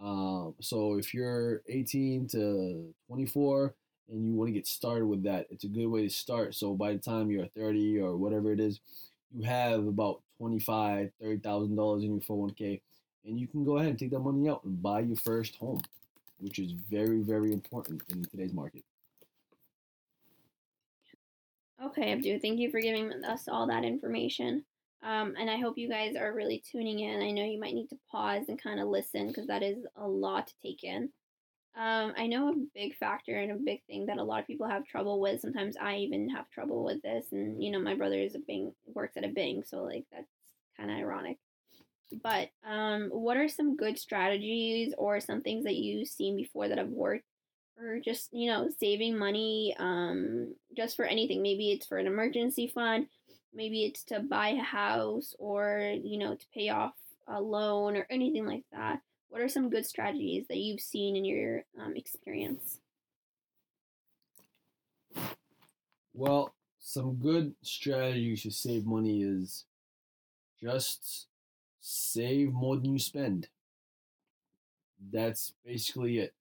Um, 0.00 0.54
so 0.60 0.96
if 0.98 1.14
you're 1.14 1.62
18 1.68 2.28
to 2.28 2.92
24 3.06 3.74
and 4.10 4.26
you 4.26 4.34
want 4.34 4.48
to 4.48 4.52
get 4.52 4.66
started 4.66 5.06
with 5.06 5.22
that, 5.24 5.46
it's 5.50 5.64
a 5.64 5.68
good 5.68 5.86
way 5.86 6.02
to 6.02 6.10
start. 6.10 6.54
So 6.54 6.74
by 6.74 6.92
the 6.92 6.98
time 6.98 7.30
you're 7.30 7.46
30 7.46 8.00
or 8.00 8.16
whatever 8.16 8.52
it 8.52 8.60
is, 8.60 8.80
you 9.32 9.44
have 9.44 9.86
about 9.86 10.20
25, 10.38 11.10
30,000 11.20 11.76
dollars 11.76 12.02
in 12.04 12.10
your 12.10 12.20
401k, 12.20 12.80
and 13.24 13.38
you 13.38 13.46
can 13.46 13.64
go 13.64 13.78
ahead 13.78 13.90
and 13.90 13.98
take 13.98 14.10
that 14.10 14.20
money 14.20 14.48
out 14.48 14.64
and 14.64 14.82
buy 14.82 15.00
your 15.00 15.16
first 15.16 15.56
home, 15.56 15.80
which 16.38 16.58
is 16.58 16.72
very, 16.72 17.20
very 17.20 17.52
important 17.52 18.02
in 18.10 18.24
today's 18.24 18.52
market. 18.52 18.84
Okay, 21.86 22.12
Abdu, 22.12 22.38
thank 22.40 22.58
you 22.58 22.70
for 22.70 22.80
giving 22.80 23.12
us 23.24 23.46
all 23.46 23.66
that 23.66 23.84
information. 23.84 24.64
Um, 25.02 25.34
and 25.38 25.50
I 25.50 25.58
hope 25.58 25.76
you 25.76 25.88
guys 25.88 26.16
are 26.16 26.32
really 26.32 26.62
tuning 26.70 27.00
in. 27.00 27.20
I 27.20 27.30
know 27.30 27.44
you 27.44 27.60
might 27.60 27.74
need 27.74 27.90
to 27.90 27.98
pause 28.10 28.44
and 28.48 28.60
kind 28.60 28.80
of 28.80 28.88
listen 28.88 29.28
because 29.28 29.46
that 29.48 29.62
is 29.62 29.84
a 29.96 30.08
lot 30.08 30.46
to 30.46 30.54
take 30.62 30.82
in. 30.82 31.10
Um, 31.76 32.14
I 32.16 32.26
know 32.26 32.48
a 32.48 32.66
big 32.74 32.96
factor 32.96 33.38
and 33.38 33.52
a 33.52 33.56
big 33.56 33.82
thing 33.86 34.06
that 34.06 34.16
a 34.16 34.22
lot 34.22 34.40
of 34.40 34.46
people 34.46 34.66
have 34.66 34.86
trouble 34.86 35.20
with. 35.20 35.42
Sometimes 35.42 35.76
I 35.76 35.96
even 35.96 36.30
have 36.30 36.48
trouble 36.48 36.84
with 36.84 37.02
this, 37.02 37.26
and 37.32 37.62
you 37.62 37.70
know, 37.70 37.80
my 37.80 37.94
brother 37.94 38.18
is 38.18 38.34
a 38.34 38.38
bank 38.38 38.72
works 38.94 39.18
at 39.18 39.24
a 39.24 39.28
bank, 39.28 39.66
so 39.66 39.82
like 39.82 40.04
that's 40.10 40.30
kind 40.78 40.90
of 40.90 40.96
ironic. 40.96 41.36
But 42.22 42.48
um, 42.66 43.10
what 43.10 43.36
are 43.36 43.48
some 43.48 43.76
good 43.76 43.98
strategies 43.98 44.94
or 44.96 45.20
some 45.20 45.42
things 45.42 45.64
that 45.64 45.76
you've 45.76 46.08
seen 46.08 46.36
before 46.36 46.68
that 46.68 46.78
have 46.78 46.88
worked 46.88 47.26
for 47.76 48.00
just 48.00 48.28
you 48.32 48.50
know 48.50 48.68
saving 48.78 49.18
money 49.18 49.74
um, 49.78 50.54
just 50.76 50.96
for 50.96 51.04
anything? 51.04 51.42
Maybe 51.42 51.72
it's 51.72 51.86
for 51.86 51.98
an 51.98 52.06
emergency 52.06 52.68
fund, 52.68 53.06
maybe 53.52 53.84
it's 53.84 54.04
to 54.04 54.20
buy 54.20 54.48
a 54.48 54.62
house, 54.62 55.34
or 55.38 55.94
you 56.02 56.18
know 56.18 56.34
to 56.34 56.46
pay 56.54 56.68
off 56.68 56.94
a 57.26 57.40
loan 57.40 57.96
or 57.96 58.06
anything 58.10 58.46
like 58.46 58.64
that 58.72 59.00
what 59.34 59.42
are 59.42 59.48
some 59.48 59.68
good 59.68 59.84
strategies 59.84 60.46
that 60.46 60.58
you've 60.58 60.80
seen 60.80 61.16
in 61.16 61.24
your 61.24 61.64
um, 61.82 61.96
experience? 61.96 62.78
Well, 66.12 66.54
some 66.78 67.16
good 67.16 67.52
strategies 67.60 68.44
to 68.44 68.52
save 68.52 68.86
money 68.86 69.22
is 69.22 69.64
just 70.62 71.26
save 71.80 72.52
more 72.52 72.76
than 72.76 72.92
you 72.92 73.00
spend. 73.00 73.48
That's 75.10 75.52
basically 75.66 76.20
it. 76.20 76.34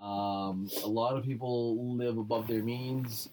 Um, 0.00 0.68
a 0.82 0.88
lot 0.88 1.16
of 1.16 1.24
people 1.24 1.96
live 1.96 2.16
above 2.18 2.46
their 2.46 2.62
means. 2.62 3.28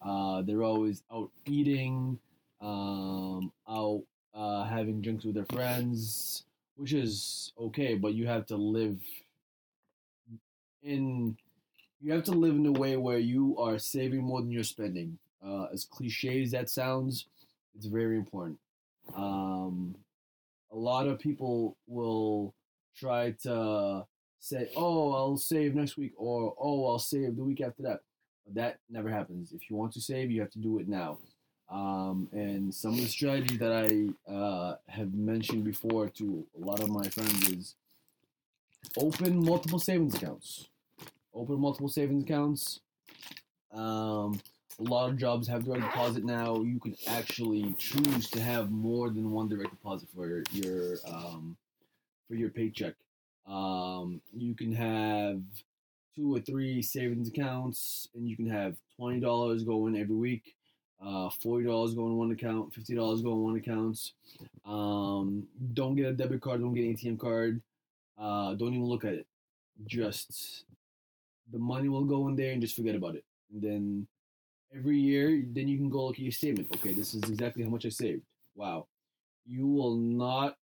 Uh, 0.00 0.42
they're 0.42 0.62
always 0.62 1.02
out 1.12 1.30
eating, 1.46 2.18
um, 2.60 3.52
out 3.68 4.02
uh, 4.34 4.64
having 4.64 5.00
drinks 5.00 5.24
with 5.24 5.34
their 5.34 5.46
friends, 5.46 6.44
which 6.76 6.92
is 6.92 7.52
okay, 7.58 7.94
but 7.94 8.14
you 8.14 8.26
have 8.26 8.46
to 8.46 8.56
live 8.56 8.98
in 10.82 11.36
you 12.00 12.12
have 12.12 12.24
to 12.24 12.32
live 12.32 12.56
in 12.56 12.66
a 12.66 12.72
way 12.72 12.96
where 12.96 13.18
you 13.18 13.56
are 13.58 13.78
saving 13.78 14.22
more 14.22 14.40
than 14.40 14.50
you're 14.50 14.64
spending. 14.64 15.18
Uh, 15.44 15.66
as 15.72 15.84
cliche 15.84 16.42
as 16.42 16.50
that 16.50 16.68
sounds, 16.68 17.26
it's 17.76 17.86
very 17.86 18.16
important. 18.16 18.58
Um, 19.14 19.94
a 20.72 20.76
lot 20.76 21.06
of 21.06 21.18
people 21.20 21.76
will 21.86 22.54
try 22.96 23.32
to 23.42 24.04
say, 24.42 24.70
"Oh, 24.76 25.12
I'll 25.12 25.36
save 25.36 25.74
next 25.74 25.96
week," 25.96 26.12
or 26.16 26.54
"Oh, 26.60 26.86
I'll 26.86 26.98
save 26.98 27.36
the 27.36 27.44
week 27.44 27.60
after 27.60 27.82
that." 27.84 28.00
That 28.52 28.80
never 28.90 29.08
happens. 29.08 29.52
If 29.52 29.70
you 29.70 29.76
want 29.76 29.92
to 29.92 30.00
save, 30.00 30.30
you 30.30 30.40
have 30.40 30.50
to 30.50 30.58
do 30.58 30.78
it 30.78 30.88
now. 30.88 31.18
Um, 31.70 32.28
and 32.32 32.74
some 32.74 32.92
of 32.92 32.98
the 32.98 33.06
strategies 33.06 33.58
that 33.60 33.72
I 33.72 34.30
uh, 34.30 34.76
have 34.88 35.14
mentioned 35.14 35.64
before 35.64 36.08
to 36.08 36.44
a 36.60 36.64
lot 36.64 36.80
of 36.80 36.90
my 36.90 37.08
friends 37.08 37.48
is 37.48 37.74
open 38.98 39.42
multiple 39.42 39.78
savings 39.78 40.14
accounts. 40.14 40.68
Open 41.32 41.58
multiple 41.58 41.88
savings 41.88 42.24
accounts. 42.24 42.80
Um, 43.72 44.40
a 44.78 44.82
lot 44.82 45.08
of 45.08 45.16
jobs 45.16 45.48
have 45.48 45.64
direct 45.64 45.84
deposit 45.84 46.24
now. 46.24 46.60
You 46.60 46.78
can 46.80 46.94
actually 47.06 47.74
choose 47.78 48.28
to 48.30 48.40
have 48.40 48.70
more 48.70 49.08
than 49.08 49.30
one 49.30 49.48
direct 49.48 49.70
deposit 49.70 50.08
for 50.14 50.42
your 50.52 50.96
um, 51.06 51.56
for 52.28 52.34
your 52.34 52.50
paycheck. 52.50 52.94
Um, 53.46 54.20
you 54.32 54.54
can 54.54 54.72
have 54.72 55.42
two 56.14 56.34
or 56.34 56.40
three 56.40 56.82
savings 56.82 57.28
accounts, 57.28 58.08
and 58.14 58.28
you 58.28 58.36
can 58.36 58.48
have 58.48 58.76
twenty 58.96 59.20
dollars 59.20 59.64
going 59.64 59.96
every 59.96 60.16
week 60.16 60.54
uh, 61.04 61.28
forty 61.42 61.66
dollars 61.66 61.94
going 61.94 62.12
in 62.12 62.16
one 62.16 62.30
account, 62.30 62.72
fifty 62.72 62.94
dollars 62.94 63.22
going 63.22 63.36
in 63.36 63.42
one 63.42 63.56
account. 63.56 63.98
Um, 64.64 65.46
don't 65.74 65.96
get 65.96 66.06
a 66.06 66.12
debit 66.12 66.40
card, 66.40 66.60
don't 66.60 66.74
get 66.74 66.84
an 66.84 66.96
ATM 66.96 67.18
card. 67.18 67.60
Uh, 68.18 68.54
don't 68.54 68.74
even 68.74 68.84
look 68.84 69.04
at 69.04 69.14
it. 69.14 69.26
Just 69.86 70.64
the 71.50 71.58
money 71.58 71.88
will 71.88 72.04
go 72.04 72.28
in 72.28 72.36
there 72.36 72.52
and 72.52 72.62
just 72.62 72.76
forget 72.76 72.94
about 72.94 73.16
it. 73.16 73.24
And 73.52 73.62
then 73.62 74.06
every 74.74 74.98
year, 74.98 75.42
then 75.52 75.66
you 75.66 75.76
can 75.76 75.90
go 75.90 76.06
look 76.06 76.16
at 76.16 76.20
your 76.20 76.32
statement. 76.32 76.68
Okay, 76.76 76.92
this 76.92 77.14
is 77.14 77.22
exactly 77.24 77.64
how 77.64 77.70
much 77.70 77.84
I 77.84 77.88
saved. 77.88 78.22
Wow, 78.54 78.86
you 79.44 79.66
will 79.66 79.96
not 79.96 80.56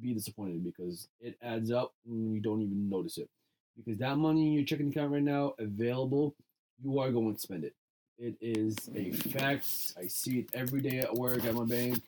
be 0.00 0.14
disappointed 0.14 0.64
because 0.64 1.08
it 1.20 1.36
adds 1.42 1.70
up 1.70 1.94
and 2.06 2.34
you 2.34 2.40
don't 2.40 2.62
even 2.62 2.88
notice 2.88 3.18
it. 3.18 3.28
Because 3.76 3.98
that 3.98 4.16
money 4.16 4.46
in 4.46 4.52
your 4.52 4.64
checking 4.64 4.88
account 4.88 5.12
right 5.12 5.22
now 5.22 5.54
available, 5.58 6.34
you 6.82 6.98
are 6.98 7.10
going 7.10 7.34
to 7.34 7.40
spend 7.40 7.64
it 7.64 7.74
it 8.18 8.36
is 8.40 8.76
a 8.94 9.12
fact. 9.12 9.66
I 9.98 10.06
see 10.06 10.40
it 10.40 10.50
every 10.54 10.80
day 10.80 10.98
at 10.98 11.14
work 11.14 11.44
at 11.44 11.54
my 11.54 11.64
bank. 11.64 12.00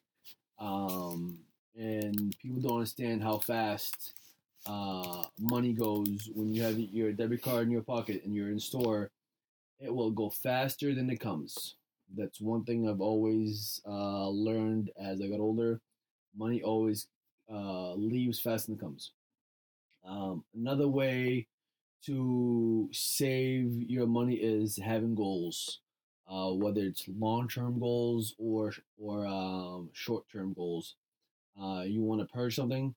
Um, 0.58 1.38
and 1.76 2.34
people 2.38 2.60
don't 2.60 2.78
understand 2.78 3.22
how 3.22 3.38
fast 3.38 4.12
uh, 4.66 5.24
money 5.38 5.72
goes 5.72 6.30
when 6.34 6.52
you 6.52 6.62
have 6.62 6.78
your 6.78 7.12
debit 7.12 7.42
card 7.42 7.66
in 7.66 7.70
your 7.70 7.82
pocket 7.82 8.22
and 8.24 8.34
you're 8.34 8.50
in 8.50 8.60
store. 8.60 9.10
It 9.78 9.94
will 9.94 10.10
go 10.10 10.30
faster 10.30 10.94
than 10.94 11.10
it 11.10 11.20
comes. 11.20 11.74
That's 12.16 12.40
one 12.40 12.64
thing 12.64 12.88
I've 12.88 13.00
always 13.00 13.82
uh, 13.86 14.28
learned 14.28 14.90
as 14.98 15.20
I 15.20 15.26
got 15.26 15.40
older. 15.40 15.80
Money 16.36 16.62
always 16.62 17.08
uh, 17.52 17.94
leaves 17.94 18.42
than 18.42 18.74
it 18.74 18.80
comes. 18.80 19.12
Um, 20.06 20.44
another 20.54 20.88
way 20.88 21.46
to 22.04 22.88
save 22.92 23.82
your 23.88 24.06
money 24.06 24.34
is 24.34 24.76
having 24.76 25.14
goals 25.14 25.80
uh, 26.28 26.50
whether 26.50 26.80
it's 26.80 27.04
long-term 27.18 27.78
goals 27.78 28.34
or 28.38 28.72
or 28.98 29.26
um, 29.26 29.90
short-term 29.92 30.52
goals. 30.52 30.94
Uh, 31.60 31.82
you 31.86 32.02
want 32.02 32.20
to 32.20 32.26
purchase 32.26 32.56
something, 32.56 32.94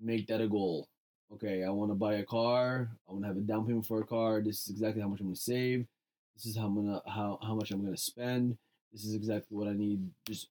make 0.00 0.26
that 0.26 0.40
a 0.40 0.48
goal. 0.48 0.88
Okay, 1.32 1.64
I 1.64 1.70
want 1.70 1.90
to 1.90 1.94
buy 1.94 2.14
a 2.14 2.24
car. 2.24 2.88
I 3.08 3.12
want 3.12 3.24
to 3.24 3.28
have 3.28 3.36
a 3.36 3.40
down 3.40 3.66
payment 3.66 3.86
for 3.86 4.00
a 4.00 4.06
car. 4.06 4.40
This 4.40 4.62
is 4.62 4.70
exactly 4.70 5.02
how 5.02 5.08
much 5.08 5.20
I'm 5.20 5.26
going 5.26 5.34
to 5.34 5.40
save. 5.40 5.86
This 6.36 6.46
is 6.46 6.56
how 6.56 6.66
I'm 6.66 6.74
gonna 6.74 7.02
how 7.06 7.38
how 7.42 7.54
much 7.54 7.70
I'm 7.70 7.80
going 7.80 7.94
to 7.94 8.00
spend. 8.00 8.56
This 8.92 9.04
is 9.04 9.14
exactly 9.14 9.56
what 9.56 9.68
I 9.68 9.72
need. 9.72 10.08
Just 10.26 10.48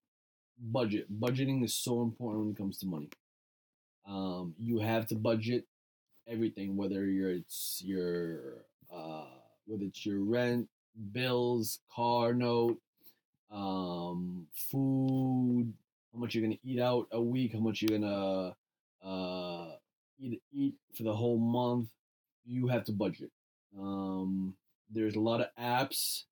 budget. 0.60 1.08
Budgeting 1.20 1.64
is 1.64 1.74
so 1.74 2.02
important 2.02 2.46
when 2.46 2.54
it 2.54 2.58
comes 2.58 2.78
to 2.80 2.86
money. 2.86 3.10
Um, 4.08 4.54
you 4.60 4.80
have 4.80 5.08
to 5.08 5.16
budget 5.16 5.66
everything, 6.28 6.76
whether 6.76 7.06
you're, 7.06 7.32
it's 7.32 7.82
your 7.84 8.66
uh, 8.94 9.26
whether 9.66 9.84
it's 9.86 10.06
your 10.06 10.20
rent, 10.20 10.68
bills, 11.12 11.80
car 11.94 12.34
note, 12.34 12.80
um, 13.52 14.48
food, 14.54 15.74
how 16.14 16.20
much 16.20 16.36
you're 16.36 16.44
gonna 16.44 16.60
eat 16.64 16.80
out 16.80 17.08
a 17.12 17.22
week, 17.22 17.54
how 17.54 17.60
much 17.60 17.82
you're 17.82 18.00
gonna 18.00 18.56
uh, 19.04 19.76
eat 20.20 20.42
eat 20.54 20.76
for 20.96 21.04
the 21.04 21.16
whole 21.16 21.38
month. 21.38 21.90
You 22.46 22.68
have 22.68 22.84
to 22.86 22.92
budget. 22.92 23.32
Um, 23.78 24.56
there's 24.92 25.16
a 25.16 25.20
lot 25.20 25.42
of 25.42 25.48
apps 25.60 26.24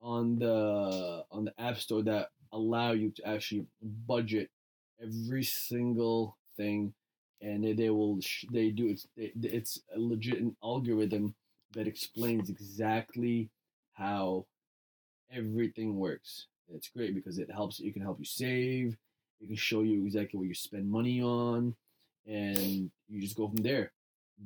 on 0.00 0.38
the 0.38 1.24
on 1.30 1.44
the 1.44 1.60
app 1.60 1.78
store 1.78 2.02
that 2.02 2.30
allow 2.52 2.92
you 2.92 3.10
to 3.10 3.26
actually 3.26 3.66
budget 4.06 4.50
every 5.02 5.42
single 5.42 6.36
thing 6.56 6.92
and 7.40 7.64
they, 7.64 7.72
they 7.72 7.90
will 7.90 8.18
they 8.52 8.70
do 8.70 8.88
it's 8.88 9.06
it's 9.16 9.80
a 9.94 9.98
legit 9.98 10.42
algorithm 10.62 11.34
that 11.74 11.86
explains 11.86 12.50
exactly 12.50 13.48
how 13.94 14.44
everything 15.32 15.96
works. 15.96 16.46
It's 16.74 16.88
great 16.88 17.14
because 17.14 17.38
it 17.38 17.50
helps 17.50 17.80
it 17.80 17.92
can 17.92 18.02
help 18.02 18.18
you 18.18 18.24
save 18.24 18.96
it 19.40 19.46
can 19.46 19.56
show 19.56 19.82
you 19.82 20.04
exactly 20.06 20.38
what 20.38 20.48
you 20.48 20.54
spend 20.54 20.90
money 20.90 21.22
on 21.22 21.74
and 22.26 22.90
you 23.08 23.20
just 23.20 23.36
go 23.36 23.48
from 23.48 23.62
there. 23.62 23.92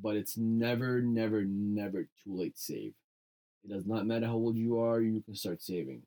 But 0.03 0.17
it's 0.17 0.37
never 0.37 1.01
never 1.01 1.45
never 1.45 2.03
too 2.03 2.37
late 2.37 2.57
to 2.57 2.63
save. 2.63 2.95
It 3.65 3.71
does 3.71 3.87
not 3.87 4.07
matter 4.07 4.27
how 4.27 4.35
old 4.35 4.57
you 4.57 4.81
are 4.81 5.01
you 5.01 5.23
can 5.23 5.35
start 5.35 5.63
saving 5.63 6.03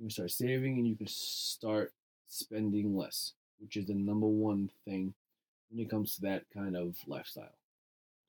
you 0.00 0.06
can 0.06 0.10
start 0.10 0.30
saving 0.30 0.78
and 0.78 0.88
you 0.88 0.96
can 0.96 1.06
start 1.06 1.92
spending 2.26 2.96
less 2.96 3.34
which 3.60 3.76
is 3.76 3.86
the 3.86 3.94
number 3.94 4.26
one 4.26 4.70
thing 4.84 5.14
when 5.70 5.84
it 5.84 5.90
comes 5.90 6.16
to 6.16 6.22
that 6.22 6.44
kind 6.52 6.76
of 6.76 6.96
lifestyle. 7.06 7.54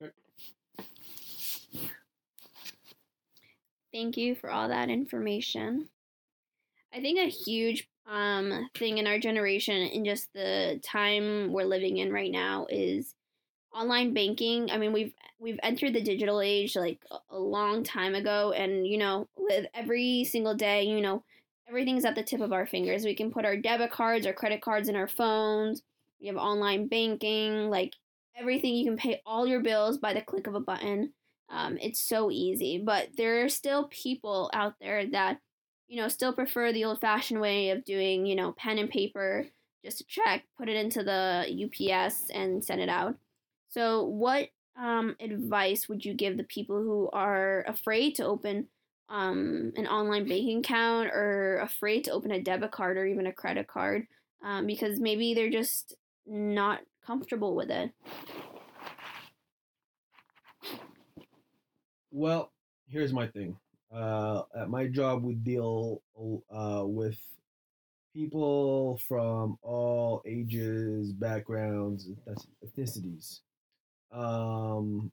Okay. 0.02 0.12
Thank 3.92 4.18
you 4.18 4.36
for 4.36 4.50
all 4.50 4.68
that 4.68 4.90
information. 4.90 5.90
I 6.94 7.02
think 7.02 7.20
a 7.20 7.30
huge 7.30 7.88
um, 8.06 8.70
thing 8.78 8.98
in 8.98 9.08
our 9.08 9.20
generation 9.20 9.90
and 9.94 10.06
just 10.06 10.32
the 10.34 10.80
time 10.84 11.52
we're 11.52 11.64
living 11.64 11.98
in 11.98 12.12
right 12.12 12.32
now 12.32 12.68
is 12.70 13.16
online 13.74 14.14
banking. 14.14 14.70
I 14.72 14.78
mean, 14.78 14.92
we've 14.94 15.14
we've 15.40 15.60
entered 15.64 15.94
the 15.94 16.02
digital 16.02 16.42
age 16.42 16.76
like 16.76 17.00
a 17.30 17.40
long 17.40 17.84
time 17.84 18.16
ago, 18.16 18.52
and 18.52 18.86
you 18.86 18.98
know, 18.98 19.28
with 19.38 19.66
every 19.74 20.26
single 20.26 20.56
day, 20.56 20.84
you 20.84 21.02
know, 21.02 21.24
everything's 21.72 22.04
at 22.04 22.16
the 22.16 22.24
tip 22.24 22.42
of 22.42 22.52
our 22.52 22.68
fingers. 22.68 23.06
We 23.06 23.16
can 23.16 23.32
put 23.32 23.46
our 23.46 23.56
debit 23.56 23.92
cards 23.92 24.28
or 24.28 24.34
credit 24.34 24.62
cards 24.62 24.90
in 24.90 24.96
our 24.98 25.08
phones. 25.08 25.82
We 26.20 26.28
have 26.28 26.36
online 26.36 26.88
banking, 26.88 27.70
like 27.70 27.96
everything. 28.38 28.76
You 28.76 28.84
can 28.84 28.98
pay 28.98 29.22
all 29.26 29.48
your 29.48 29.62
bills 29.62 29.98
by 29.98 30.14
the 30.14 30.22
click 30.22 30.48
of 30.48 30.56
a 30.56 30.60
button. 30.60 31.14
Um, 31.50 31.78
it's 31.82 32.02
so 32.02 32.30
easy, 32.30 32.78
but 32.86 33.10
there 33.16 33.46
are 33.46 33.50
still 33.50 33.88
people 33.88 34.52
out 34.54 34.74
there 34.82 35.06
that, 35.12 35.40
you 35.88 36.02
know, 36.02 36.10
still 36.10 36.34
prefer 36.34 36.74
the 36.74 36.84
old 36.84 37.00
fashioned 37.00 37.40
way 37.40 37.70
of 37.70 37.86
doing, 37.86 38.26
you 38.26 38.36
know, 38.36 38.52
pen 38.52 38.78
and 38.78 38.90
paper, 38.90 39.46
just 39.84 40.02
a 40.02 40.06
check, 40.06 40.44
put 40.58 40.68
it 40.68 40.76
into 40.76 41.04
the 41.04 41.46
UPS 41.66 42.30
and 42.32 42.64
send 42.64 42.82
it 42.82 42.90
out. 42.90 43.16
So, 43.70 44.04
what 44.04 44.50
um, 44.78 45.16
advice 45.22 45.88
would 45.88 46.04
you 46.04 46.14
give 46.14 46.36
the 46.36 46.44
people 46.44 46.78
who 46.82 47.10
are 47.14 47.64
afraid 47.66 48.16
to 48.16 48.26
open 48.26 48.68
um, 49.12 49.74
an 49.76 49.88
online 49.88 50.28
banking 50.28 50.60
account 50.60 51.10
or 51.10 51.58
afraid 51.58 52.06
to 52.06 52.12
open 52.12 52.32
a 52.32 52.42
debit 52.42 52.72
card 52.72 52.98
or 52.98 53.06
even 53.06 53.28
a 53.28 53.34
credit 53.34 53.68
card 53.68 54.08
um, 54.44 54.66
because 54.66 55.00
maybe 55.00 55.34
they're 55.34 55.50
just 55.52 55.96
not 56.26 56.80
comfortable 57.06 57.56
with 57.56 57.70
it. 57.70 57.92
Well, 62.12 62.52
here's 62.88 63.14
my 63.14 63.28
thing. 63.28 63.58
Uh, 63.94 64.44
at 64.56 64.70
my 64.70 64.88
job, 64.88 65.24
we 65.24 65.36
deal 65.36 66.02
uh, 66.50 66.84
with 66.86 67.18
people 68.14 69.00
from 69.08 69.58
all 69.62 70.22
ages, 70.26 71.12
backgrounds, 71.12 72.08
ethnicities. 72.66 73.40
Um, 74.14 75.12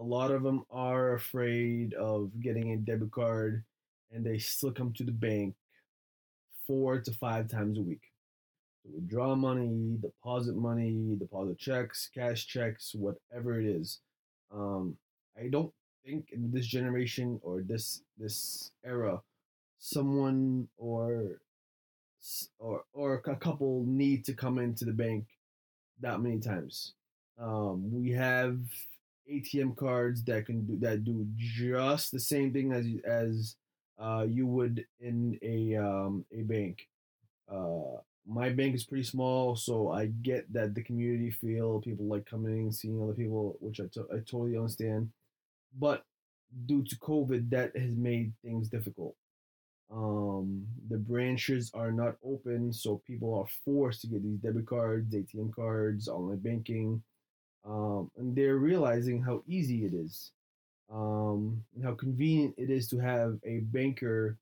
a 0.00 0.02
lot 0.02 0.30
of 0.30 0.42
them 0.42 0.64
are 0.70 1.14
afraid 1.14 1.92
of 1.94 2.30
getting 2.40 2.72
a 2.72 2.76
debit 2.78 3.10
card 3.12 3.64
and 4.10 4.24
they 4.24 4.38
still 4.38 4.72
come 4.72 4.92
to 4.94 5.04
the 5.04 5.12
bank 5.12 5.54
four 6.66 6.98
to 7.00 7.12
five 7.12 7.48
times 7.48 7.78
a 7.78 7.82
week 7.82 8.10
to 8.82 8.88
withdraw 8.94 9.34
money, 9.34 9.98
deposit 10.00 10.56
money, 10.56 11.16
deposit 11.18 11.58
checks, 11.58 12.08
cash 12.14 12.46
checks, 12.46 12.94
whatever 12.94 13.60
it 13.60 13.66
is. 13.66 14.00
Um, 14.52 14.96
I 15.38 15.48
don't 15.48 15.72
think 16.04 16.30
in 16.32 16.50
this 16.50 16.66
generation 16.66 17.38
or 17.42 17.60
this 17.60 18.02
this 18.18 18.72
era, 18.84 19.20
someone 19.78 20.68
or 20.78 21.40
or 22.58 22.84
or 22.92 23.14
a 23.14 23.36
couple 23.36 23.84
need 23.86 24.24
to 24.24 24.32
come 24.32 24.58
into 24.58 24.84
the 24.84 24.92
bank 24.92 25.26
that 26.00 26.20
many 26.20 26.40
times. 26.40 26.94
Um, 27.38 27.90
we 27.92 28.10
have 28.10 28.58
ATM 29.30 29.76
cards 29.76 30.24
that 30.24 30.46
can 30.46 30.66
do 30.66 30.78
that 30.80 31.04
do 31.04 31.26
just 31.36 32.12
the 32.12 32.20
same 32.20 32.52
thing 32.52 32.72
as 32.72 32.86
as 33.04 33.56
uh, 33.98 34.24
you 34.28 34.46
would 34.46 34.84
in 35.00 35.38
a 35.42 35.76
um, 35.76 36.24
a 36.32 36.42
bank. 36.42 36.88
Uh, 37.50 37.98
my 38.26 38.50
bank 38.50 38.74
is 38.74 38.84
pretty 38.84 39.04
small, 39.04 39.56
so 39.56 39.90
I 39.90 40.06
get 40.06 40.52
that 40.52 40.74
the 40.74 40.82
community 40.82 41.30
feel 41.30 41.80
people 41.80 42.06
like 42.06 42.26
coming, 42.26 42.70
seeing 42.70 43.02
other 43.02 43.14
people, 43.14 43.56
which 43.60 43.80
I, 43.80 43.84
to- 43.94 44.08
I 44.12 44.18
totally 44.18 44.56
understand. 44.56 45.10
But 45.78 46.04
due 46.66 46.84
to 46.84 46.96
COVID, 46.96 47.50
that 47.50 47.76
has 47.76 47.96
made 47.96 48.32
things 48.44 48.68
difficult. 48.68 49.16
Um, 49.90 50.66
the 50.88 50.98
branches 50.98 51.70
are 51.74 51.92
not 51.92 52.16
open, 52.24 52.72
so 52.72 53.02
people 53.06 53.34
are 53.34 53.48
forced 53.64 54.02
to 54.02 54.06
get 54.06 54.22
these 54.22 54.38
debit 54.38 54.66
cards, 54.66 55.14
ATM 55.14 55.52
cards, 55.52 56.08
online 56.08 56.38
banking 56.38 57.02
um, 57.64 58.10
and 58.16 58.34
they're 58.34 58.56
realizing 58.56 59.22
how 59.22 59.42
easy 59.46 59.84
it 59.84 59.94
is 59.94 60.32
um, 60.92 61.62
and 61.74 61.84
how 61.84 61.94
convenient 61.94 62.54
it 62.56 62.70
is 62.70 62.88
to 62.88 62.98
have 62.98 63.38
a 63.44 63.58
banker 63.58 64.36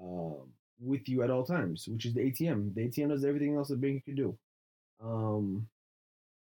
uh, 0.00 0.42
with 0.80 1.08
you 1.08 1.22
at 1.22 1.30
all 1.30 1.44
times, 1.44 1.86
which 1.88 2.06
is 2.06 2.14
the 2.14 2.20
ATM. 2.20 2.74
The 2.74 2.88
ATM 2.88 3.08
does 3.10 3.24
everything 3.24 3.56
else 3.56 3.70
a 3.70 3.76
banker 3.76 4.02
can 4.04 4.14
do. 4.14 4.38
Um, 5.02 5.66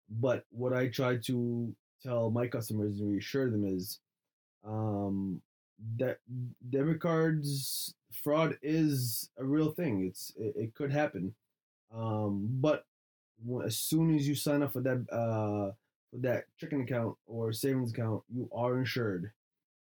but 0.10 0.46
what 0.52 0.74
I 0.74 0.88
try 0.88 1.18
to 1.18 1.74
tell 2.04 2.30
my 2.30 2.48
customers 2.48 3.00
and 3.00 3.12
reassure 3.12 3.50
them 3.50 3.66
is 3.66 4.00
um, 4.66 5.42
that 5.98 6.20
debit 6.70 7.00
cards 7.00 7.94
fraud 8.24 8.58
is 8.62 9.30
a 9.38 9.44
real 9.44 9.72
thing. 9.72 10.06
It's 10.06 10.32
it, 10.38 10.54
it 10.56 10.76
could 10.76 10.92
happen, 10.92 11.34
um, 11.94 12.48
but 12.50 12.86
as 13.64 13.78
soon 13.78 14.16
as 14.16 14.28
you 14.28 14.36
sign 14.36 14.64
up 14.64 14.74
for 14.74 14.82
that 14.82 15.06
uh, 15.12 15.74
that 16.22 16.46
checking 16.60 16.82
account 16.82 17.16
or 17.28 17.52
savings 17.52 17.92
account, 17.92 18.24
you 18.34 18.50
are 18.54 18.78
insured. 18.78 19.32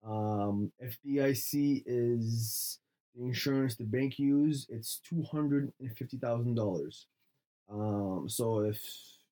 Um, 0.05 0.71
FDIC 0.83 1.83
is 1.85 2.79
the 3.15 3.25
insurance 3.25 3.75
the 3.75 3.83
bank 3.83 4.19
use. 4.19 4.65
It's 4.69 5.01
two 5.07 5.23
hundred 5.23 5.73
and 5.79 5.95
fifty 5.97 6.17
thousand 6.17 6.55
dollars. 6.55 7.07
Um, 7.69 8.25
so 8.27 8.61
if 8.61 8.79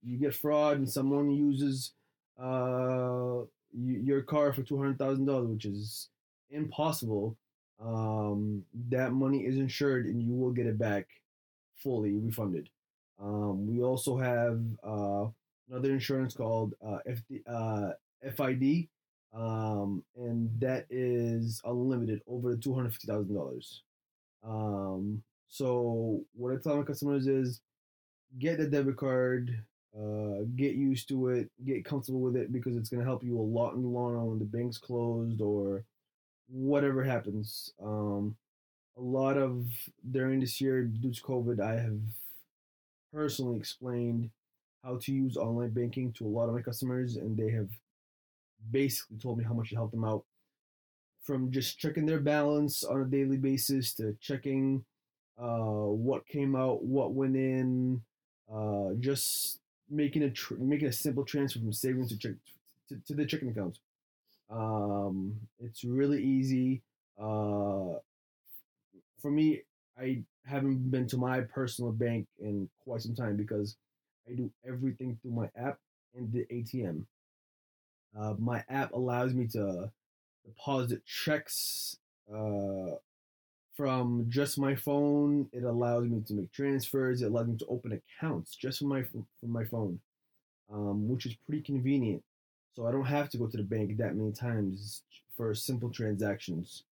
you 0.03 0.17
get 0.17 0.35
fraud 0.35 0.77
and 0.77 0.89
someone 0.89 1.31
uses 1.31 1.93
uh, 2.41 3.41
your 3.73 4.21
car 4.21 4.53
for 4.53 4.63
two 4.63 4.77
hundred 4.77 4.99
thousand 4.99 5.25
dollars, 5.25 5.47
which 5.47 5.65
is 5.65 6.09
impossible, 6.49 7.37
um, 7.83 8.63
that 8.89 9.11
money 9.13 9.45
is 9.45 9.57
insured 9.57 10.05
and 10.05 10.21
you 10.21 10.33
will 10.33 10.51
get 10.51 10.65
it 10.67 10.77
back 10.77 11.07
fully 11.75 12.13
refunded. 12.13 12.69
Um, 13.19 13.67
we 13.67 13.81
also 13.81 14.17
have 14.17 14.61
uh, 14.83 15.27
another 15.69 15.91
insurance 15.91 16.33
called 16.33 16.73
uh, 16.85 16.99
FD, 17.07 17.41
uh, 17.47 17.91
FID, 18.35 18.87
um, 19.33 20.03
and 20.15 20.49
that 20.59 20.85
is 20.89 21.61
unlimited 21.65 22.21
over 22.27 22.55
two 22.55 22.73
hundred 22.73 22.91
fifty 22.93 23.07
thousand 23.07 23.35
dollars. 23.35 23.83
Um, 24.43 25.23
so 25.49 26.21
what 26.33 26.53
I 26.53 26.57
tell 26.61 26.77
my 26.77 26.83
customers 26.83 27.27
is, 27.27 27.61
get 28.39 28.57
the 28.57 28.67
debit 28.67 28.97
card, 28.97 29.63
uh, 29.97 30.43
get 30.55 30.75
used 30.75 31.07
to 31.09 31.29
it, 31.29 31.49
get 31.65 31.85
comfortable 31.85 32.19
with 32.19 32.35
it 32.35 32.51
because 32.51 32.75
it's 32.75 32.89
going 32.89 32.99
to 32.99 33.05
help 33.07 33.23
you 33.23 33.39
a 33.39 33.41
lot 33.41 33.73
in 33.73 33.81
the 33.81 33.87
long 33.87 34.13
run 34.13 34.27
when 34.27 34.39
the 34.39 34.45
bank's 34.45 34.77
closed 34.77 35.41
or 35.41 35.83
whatever 36.49 37.03
happens. 37.03 37.73
Um, 37.81 38.35
a 38.97 39.01
lot 39.01 39.37
of 39.37 39.65
during 40.11 40.39
this 40.39 40.59
year 40.59 40.83
due 40.83 41.13
to 41.13 41.21
COVID, 41.21 41.59
I 41.59 41.79
have 41.79 41.99
personally 43.13 43.57
explained 43.57 44.29
how 44.83 44.97
to 45.01 45.11
use 45.11 45.37
online 45.37 45.69
banking 45.69 46.11
to 46.13 46.25
a 46.25 46.27
lot 46.27 46.47
of 46.47 46.55
my 46.55 46.61
customers, 46.61 47.15
and 47.17 47.37
they 47.37 47.51
have 47.51 47.69
basically 48.71 49.17
told 49.17 49.37
me 49.37 49.43
how 49.43 49.53
much 49.53 49.71
it 49.71 49.75
helped 49.75 49.93
them 49.93 50.05
out 50.05 50.23
from 51.23 51.51
just 51.51 51.77
checking 51.77 52.05
their 52.05 52.19
balance 52.19 52.83
on 52.83 53.01
a 53.01 53.05
daily 53.05 53.37
basis 53.37 53.93
to 53.93 54.15
checking 54.21 54.83
uh, 55.37 55.85
what 56.07 56.25
came 56.27 56.55
out, 56.55 56.83
what 56.83 57.13
went 57.13 57.35
in, 57.35 58.01
uh, 58.51 58.93
just 58.99 59.59
making 59.89 60.23
a 60.23 60.29
tr- 60.29 60.55
making 60.55 60.87
a 60.87 60.91
simple 60.91 61.25
transfer 61.25 61.59
from 61.59 61.73
savings 61.73 62.09
to 62.09 62.17
check 62.17 62.31
to, 62.89 62.95
to 63.05 63.13
the 63.13 63.25
checking 63.25 63.49
account. 63.49 63.79
Um, 64.49 65.35
it's 65.59 65.83
really 65.83 66.23
easy. 66.23 66.81
Uh, 67.19 67.99
for 69.21 69.31
me, 69.31 69.63
I 69.99 70.23
haven't 70.45 70.89
been 70.89 71.07
to 71.07 71.17
my 71.17 71.41
personal 71.41 71.91
bank 71.91 72.27
in 72.39 72.69
quite 72.83 73.01
some 73.01 73.15
time 73.15 73.35
because 73.35 73.75
I 74.29 74.33
do 74.33 74.51
everything 74.67 75.17
through 75.21 75.31
my 75.31 75.49
app 75.55 75.79
and 76.15 76.31
the 76.31 76.45
ATM. 76.51 77.03
Uh, 78.17 78.33
my 78.39 78.63
app 78.69 78.93
allows 78.93 79.33
me 79.33 79.47
to 79.47 79.91
deposit 80.45 81.05
checks 81.05 81.97
uh, 82.33 82.95
from 83.75 84.25
just 84.29 84.57
my 84.57 84.75
phone. 84.75 85.47
It 85.53 85.63
allows 85.63 86.05
me 86.05 86.21
to 86.27 86.33
make 86.33 86.51
transfers. 86.51 87.21
It 87.21 87.27
allows 87.27 87.47
me 87.47 87.57
to 87.57 87.65
open 87.67 87.99
accounts 88.19 88.55
just 88.55 88.79
from 88.79 88.87
my 88.89 89.03
from 89.03 89.25
my 89.43 89.65
phone, 89.65 89.99
um, 90.71 91.07
which 91.07 91.25
is 91.25 91.35
pretty 91.47 91.61
convenient. 91.61 92.23
So 92.75 92.87
I 92.87 92.91
don't 92.91 93.05
have 93.05 93.29
to 93.29 93.37
go 93.37 93.47
to 93.47 93.57
the 93.57 93.63
bank 93.63 93.97
that 93.97 94.15
many 94.15 94.31
times 94.31 95.03
for 95.35 95.53
simple 95.53 95.89
transactions. 95.89 96.83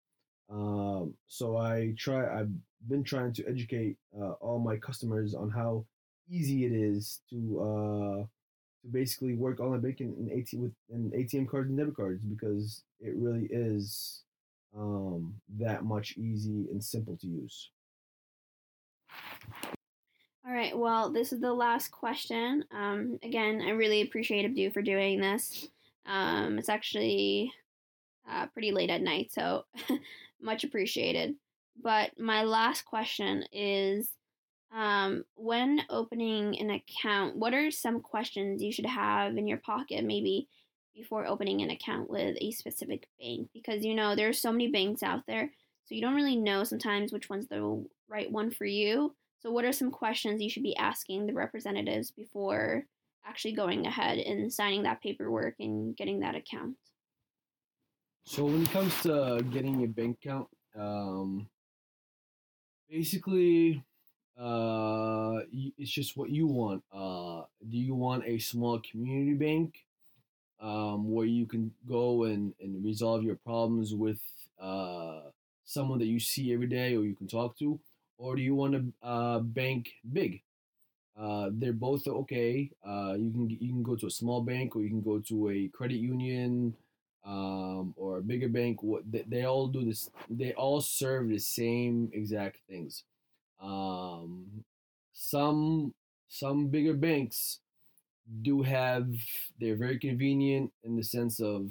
Um, 0.50 1.16
so 1.28 1.58
I 1.58 1.96
try. 1.98 2.40
I've 2.40 2.52
been 2.88 3.04
trying 3.04 3.34
to 3.34 3.48
educate 3.48 3.98
uh, 4.20 4.34
all 4.34 4.60
my 4.60 4.78
customers 4.78 5.34
on 5.34 5.50
how 5.50 5.86
easy 6.30 6.66
it 6.66 6.72
is 6.72 7.22
to 7.30 7.60
uh, 7.60 8.26
to 8.82 8.92
basically 8.92 9.34
work 9.36 9.60
online 9.60 9.82
banking 9.82 10.16
in 10.20 10.30
ATM 10.30 10.60
with 10.60 10.74
an 10.92 11.12
ATM 11.16 11.48
cards 11.48 11.70
and 11.70 11.78
debit 11.78 11.96
cards 11.96 12.24
because 12.24 12.84
it 13.00 13.14
really 13.16 13.48
is 13.52 14.24
um, 14.78 15.36
that 15.58 15.84
much 15.84 16.18
easy 16.18 16.68
and 16.72 16.84
simple 16.84 17.18
to 17.18 17.28
use. 17.28 17.70
All 20.48 20.54
right. 20.54 20.78
Well, 20.78 21.12
this 21.12 21.34
is 21.34 21.40
the 21.40 21.54
last 21.54 21.90
question. 21.90 22.64
Um, 22.72 23.18
again, 23.24 23.64
I 23.66 23.72
really 23.72 24.02
appreciate 24.02 24.46
Abdu 24.46 24.72
for 24.72 24.84
doing 24.84 25.20
this. 25.20 25.68
Um, 26.06 26.60
it's 26.60 26.70
actually 26.70 27.52
uh, 28.30 28.46
pretty 28.48 28.72
late 28.72 28.92
at 28.92 29.02
night, 29.02 29.32
so 29.32 29.66
much 30.42 30.64
appreciated. 30.64 31.36
But 31.82 32.20
my 32.20 32.44
last 32.44 32.86
question 32.86 33.44
is 33.52 34.10
um, 34.76 35.24
when 35.36 35.82
opening 35.90 36.60
an 36.60 36.70
account, 36.70 37.38
what 37.38 37.54
are 37.54 37.72
some 37.72 38.02
questions 38.02 38.62
you 38.62 38.74
should 38.74 38.86
have 38.86 39.38
in 39.38 39.48
your 39.48 39.58
pocket 39.60 40.04
maybe 40.04 40.50
before 40.94 41.26
opening 41.26 41.62
an 41.62 41.70
account 41.70 42.10
with 42.10 42.36
a 42.42 42.52
specific 42.52 43.08
bank? 43.20 43.48
Because 43.54 43.86
you 43.86 43.96
know, 43.96 44.16
there's 44.16 44.40
so 44.40 44.52
many 44.52 44.70
banks 44.70 45.02
out 45.02 45.22
there, 45.28 45.50
so 45.86 45.96
you 45.96 46.02
don't 46.02 46.16
really 46.16 46.36
know 46.36 46.66
sometimes 46.66 47.14
which 47.14 47.30
one's 47.30 47.48
the 47.48 47.86
right 48.10 48.30
one 48.30 48.52
for 48.52 48.66
you. 48.66 49.16
So, 49.40 49.50
what 49.50 49.64
are 49.64 49.72
some 49.72 49.92
questions 49.92 50.42
you 50.42 50.50
should 50.50 50.64
be 50.64 50.76
asking 50.76 51.26
the 51.26 51.34
representatives 51.34 52.12
before 52.12 52.84
actually 53.26 53.54
going 53.54 53.86
ahead 53.88 54.18
and 54.18 54.52
signing 54.52 54.84
that 54.84 55.02
paperwork 55.02 55.56
and 55.60 55.96
getting 55.96 56.20
that 56.20 56.36
account? 56.36 56.76
So, 58.26 58.44
when 58.44 58.64
it 58.64 58.72
comes 58.72 59.02
to 59.04 59.46
getting 59.52 59.84
a 59.84 59.88
bank 59.88 60.18
account, 60.22 60.48
um, 60.78 61.48
basically 62.90 63.82
uh 64.40 65.40
it's 65.54 65.92
just 65.92 66.18
what 66.18 66.30
you 66.30 66.46
want 66.46 66.84
uh 66.94 67.44
do 67.70 67.78
you 67.78 67.96
want 67.96 68.24
a 68.26 68.38
small 68.38 68.82
community 68.92 69.34
bank 69.34 69.86
um 70.60 71.12
where 71.12 71.26
you 71.26 71.46
can 71.46 71.72
go 71.88 72.24
and 72.24 72.54
and 72.62 72.84
resolve 72.84 73.24
your 73.24 73.36
problems 73.36 73.94
with 73.94 74.20
uh 74.60 75.22
someone 75.66 76.00
that 76.00 76.06
you 76.08 76.20
see 76.20 76.54
every 76.54 76.68
day 76.68 76.96
or 76.96 77.04
you 77.04 77.16
can 77.16 77.28
talk 77.28 77.58
to? 77.58 77.80
Or 78.18 78.36
do 78.36 78.42
you 78.42 78.56
want 78.56 78.74
to 78.74 78.94
uh 79.08 79.40
bank 79.40 79.90
big? 80.14 80.42
Uh 81.18 81.50
they're 81.54 81.74
both 81.74 82.08
okay 82.08 82.70
uh 82.86 83.16
you 83.18 83.32
can 83.32 83.50
you 83.50 83.70
can 83.70 83.84
go 83.84 83.96
to 83.96 84.08
a 84.08 84.12
small 84.12 84.42
bank 84.42 84.76
or 84.76 84.82
you 84.84 84.90
can 84.90 85.02
go 85.02 85.20
to 85.20 85.50
a 85.50 85.70
credit 85.70 85.96
union 85.98 86.76
um 87.26 87.94
or 87.98 88.18
a 88.18 88.22
bigger 88.22 88.50
bank 88.50 88.84
what 88.84 89.10
they, 89.10 89.24
they 89.28 89.44
all 89.46 89.68
do 89.68 89.86
this 89.86 90.10
they 90.30 90.54
all 90.54 90.82
serve 90.82 91.30
the 91.30 91.40
same 91.40 92.10
exact 92.14 92.58
things 92.70 93.04
um, 93.62 94.64
some 95.14 95.94
some 96.28 96.68
bigger 96.68 96.94
banks 96.94 97.60
do 98.42 98.64
have 98.64 99.08
they're 99.60 99.76
very 99.76 100.00
convenient 100.00 100.72
in 100.84 100.96
the 100.96 101.04
sense 101.04 101.40
of 101.40 101.70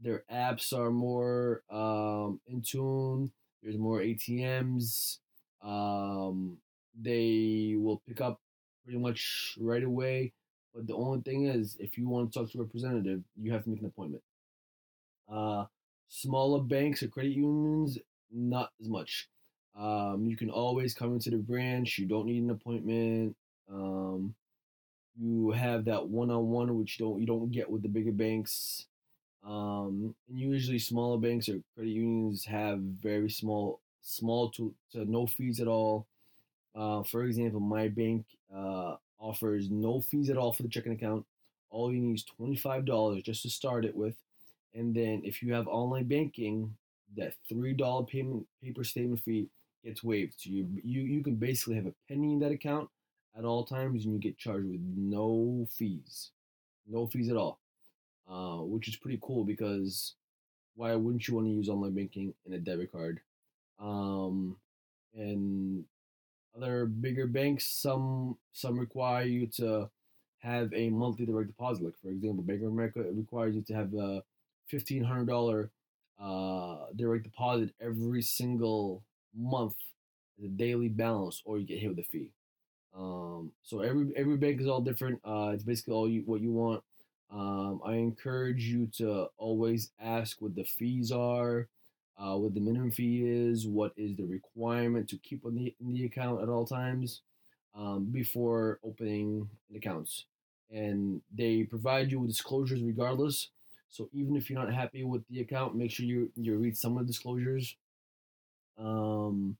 their 0.00 0.24
apps 0.32 0.76
are 0.76 0.90
more 0.90 1.62
um, 1.70 2.40
in 2.46 2.60
tune. 2.60 3.30
There's 3.62 3.78
more 3.78 4.00
ATMs. 4.00 5.18
Um, 5.62 6.58
they 7.00 7.76
will 7.78 8.02
pick 8.06 8.20
up 8.20 8.40
pretty 8.84 8.98
much 8.98 9.56
right 9.60 9.82
away. 9.84 10.32
But 10.74 10.86
the 10.86 10.94
only 10.94 11.20
thing 11.20 11.46
is, 11.46 11.76
if 11.78 11.96
you 11.96 12.08
want 12.08 12.32
to 12.32 12.38
talk 12.38 12.50
to 12.50 12.58
a 12.58 12.62
representative, 12.62 13.22
you 13.40 13.52
have 13.52 13.62
to 13.64 13.70
make 13.70 13.80
an 13.80 13.86
appointment. 13.86 14.24
Uh, 15.30 15.66
smaller 16.08 16.60
banks 16.62 17.02
or 17.02 17.08
credit 17.08 17.32
unions, 17.32 17.98
not 18.32 18.72
as 18.80 18.88
much. 18.88 19.28
Um, 19.78 20.26
you 20.26 20.36
can 20.36 20.50
always 20.50 20.94
come 20.94 21.14
into 21.14 21.30
the 21.30 21.38
branch. 21.38 21.98
You 21.98 22.06
don't 22.06 22.26
need 22.26 22.42
an 22.42 22.50
appointment. 22.50 23.36
Um, 23.72 24.34
you 25.18 25.50
have 25.50 25.84
that 25.86 26.08
one-on-one, 26.08 26.76
which 26.78 26.98
you 26.98 27.06
don't 27.06 27.20
you 27.20 27.26
don't 27.26 27.50
get 27.50 27.70
with 27.70 27.82
the 27.82 27.88
bigger 27.88 28.12
banks. 28.12 28.86
Um, 29.44 30.14
and 30.28 30.38
usually 30.38 30.78
smaller 30.78 31.18
banks 31.18 31.48
or 31.48 31.60
credit 31.74 31.90
unions 31.90 32.44
have 32.44 32.78
very 32.78 33.28
small, 33.28 33.80
small 34.00 34.50
to, 34.50 34.72
to 34.92 35.04
no 35.10 35.26
fees 35.26 35.60
at 35.60 35.66
all. 35.66 36.06
Uh, 36.74 37.02
for 37.02 37.24
example, 37.24 37.60
my 37.60 37.88
bank 37.88 38.24
uh, 38.54 38.96
offers 39.18 39.70
no 39.70 40.00
fees 40.00 40.30
at 40.30 40.36
all 40.36 40.52
for 40.52 40.62
the 40.62 40.68
checking 40.68 40.92
account. 40.92 41.24
All 41.70 41.92
you 41.92 42.00
need 42.00 42.14
is 42.14 42.24
$25 42.40 43.24
just 43.24 43.42
to 43.42 43.50
start 43.50 43.84
it 43.84 43.96
with. 43.96 44.14
And 44.74 44.94
then 44.94 45.22
if 45.24 45.42
you 45.42 45.52
have 45.54 45.66
online 45.66 46.04
banking, 46.04 46.74
that 47.16 47.34
$3 47.52 48.08
payment 48.08 48.46
paper 48.62 48.84
statement 48.84 49.22
fee 49.22 49.48
gets 49.84 50.02
waived. 50.02 50.34
So 50.38 50.50
you 50.50 50.68
you 50.84 51.02
you 51.02 51.22
can 51.22 51.36
basically 51.36 51.76
have 51.76 51.86
a 51.86 51.94
penny 52.08 52.32
in 52.32 52.40
that 52.40 52.52
account 52.52 52.88
at 53.36 53.44
all 53.44 53.64
times, 53.64 54.04
and 54.04 54.14
you 54.14 54.20
get 54.20 54.38
charged 54.38 54.68
with 54.68 54.80
no 54.96 55.66
fees, 55.70 56.30
no 56.88 57.06
fees 57.06 57.30
at 57.30 57.36
all, 57.36 57.58
uh, 58.28 58.58
which 58.58 58.88
is 58.88 58.96
pretty 58.96 59.18
cool 59.22 59.44
because 59.44 60.14
why 60.76 60.94
wouldn't 60.94 61.28
you 61.28 61.34
want 61.34 61.46
to 61.46 61.52
use 61.52 61.68
online 61.68 61.94
banking 61.94 62.34
and 62.44 62.54
a 62.54 62.58
debit 62.58 62.92
card? 62.92 63.20
Um, 63.80 64.56
and 65.14 65.84
other 66.56 66.86
bigger 66.86 67.26
banks, 67.26 67.66
some 67.66 68.36
some 68.52 68.78
require 68.78 69.24
you 69.24 69.46
to 69.58 69.90
have 70.40 70.72
a 70.74 70.90
monthly 70.90 71.26
direct 71.26 71.48
deposit. 71.48 71.84
Like 71.84 71.98
for 72.02 72.08
example, 72.08 72.42
Bank 72.44 72.62
of 72.62 72.68
America 72.68 73.04
requires 73.12 73.54
you 73.54 73.62
to 73.62 73.74
have 73.74 73.94
a 73.94 74.22
fifteen 74.66 75.04
hundred 75.04 75.28
dollar 75.28 75.70
uh, 76.20 76.86
direct 76.94 77.24
deposit 77.24 77.70
every 77.80 78.22
single 78.22 79.02
month 79.36 79.76
as 80.38 80.44
a 80.44 80.48
daily 80.48 80.88
balance, 80.88 81.42
or 81.44 81.58
you 81.58 81.66
get 81.66 81.78
hit 81.78 81.90
with 81.90 81.98
a 81.98 82.02
fee. 82.02 82.30
Um, 82.96 83.52
so 83.62 83.80
every 83.80 84.12
every 84.16 84.36
bank 84.36 84.60
is 84.60 84.68
all 84.68 84.80
different. 84.80 85.20
Uh, 85.24 85.50
it's 85.54 85.64
basically 85.64 85.94
all 85.94 86.08
you 86.08 86.22
what 86.26 86.40
you 86.40 86.52
want. 86.52 86.82
Um, 87.30 87.80
I 87.84 87.94
encourage 87.94 88.64
you 88.64 88.88
to 88.98 89.28
always 89.38 89.90
ask 89.98 90.42
what 90.42 90.54
the 90.54 90.64
fees 90.64 91.10
are, 91.10 91.68
uh, 92.18 92.36
what 92.36 92.54
the 92.54 92.60
minimum 92.60 92.90
fee 92.90 93.22
is, 93.24 93.66
what 93.66 93.92
is 93.96 94.16
the 94.16 94.24
requirement 94.24 95.08
to 95.08 95.16
keep 95.16 95.46
on 95.46 95.54
the 95.54 95.74
in 95.80 95.94
the 95.94 96.04
account 96.04 96.42
at 96.42 96.50
all 96.50 96.66
times 96.66 97.22
um, 97.74 98.04
before 98.12 98.78
opening 98.84 99.48
accounts. 99.74 100.26
And 100.70 101.22
they 101.34 101.64
provide 101.64 102.10
you 102.10 102.20
with 102.20 102.30
disclosures 102.30 102.82
regardless. 102.82 103.48
So 103.88 104.08
even 104.12 104.36
if 104.36 104.48
you're 104.48 104.58
not 104.58 104.72
happy 104.72 105.04
with 105.04 105.22
the 105.28 105.40
account, 105.40 105.74
make 105.74 105.90
sure 105.90 106.04
you 106.04 106.30
you 106.36 106.56
read 106.56 106.76
some 106.76 106.98
of 106.98 107.06
the 107.06 107.12
disclosures 107.12 107.76
um, 108.82 109.56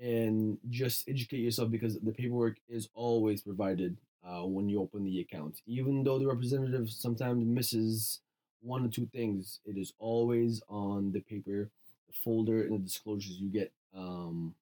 and 0.00 0.58
just 0.68 1.08
educate 1.08 1.38
yourself 1.40 1.70
because 1.70 1.98
the 2.00 2.12
paperwork 2.12 2.56
is 2.68 2.88
always 2.94 3.42
provided 3.42 3.96
uh, 4.26 4.44
when 4.44 4.68
you 4.68 4.80
open 4.80 5.04
the 5.04 5.20
account. 5.20 5.60
Even 5.66 6.04
though 6.04 6.18
the 6.18 6.26
representative 6.26 6.90
sometimes 6.90 7.44
misses 7.44 8.20
one 8.60 8.84
or 8.84 8.88
two 8.88 9.06
things, 9.06 9.60
it 9.64 9.78
is 9.78 9.92
always 9.98 10.62
on 10.68 11.12
the 11.12 11.20
paper, 11.20 11.70
the 12.08 12.14
folder, 12.24 12.62
and 12.64 12.74
the 12.74 12.78
disclosures 12.84 13.38
you 13.38 13.48
get 13.48 13.72
um, 13.96 14.54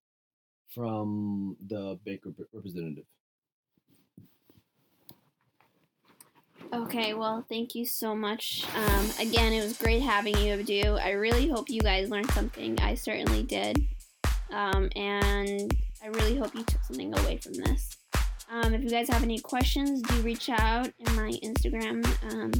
from 0.74 1.56
the 1.68 1.98
bank 2.04 2.20
rep- 2.24 2.48
representative. 2.52 3.04
Okay, 6.74 7.14
well, 7.14 7.44
thank 7.48 7.76
you 7.76 7.86
so 7.86 8.16
much. 8.16 8.64
Um, 8.74 9.08
again, 9.20 9.52
it 9.52 9.62
was 9.62 9.78
great 9.78 10.02
having 10.02 10.36
you, 10.38 10.54
Abdu. 10.54 10.96
I 11.00 11.10
really 11.10 11.48
hope 11.48 11.70
you 11.70 11.80
guys 11.80 12.10
learned 12.10 12.32
something. 12.32 12.80
I 12.80 12.96
certainly 12.96 13.44
did. 13.44 13.86
Um, 14.50 14.90
and 14.96 15.72
I 16.02 16.08
really 16.08 16.36
hope 16.36 16.52
you 16.52 16.64
took 16.64 16.82
something 16.82 17.16
away 17.16 17.36
from 17.36 17.54
this. 17.54 17.96
Um, 18.50 18.74
if 18.74 18.82
you 18.82 18.90
guys 18.90 19.08
have 19.08 19.22
any 19.22 19.38
questions, 19.38 20.02
do 20.02 20.14
reach 20.22 20.50
out 20.50 20.90
in 20.98 21.14
my 21.14 21.30
Instagram 21.44 22.04
um, 22.32 22.50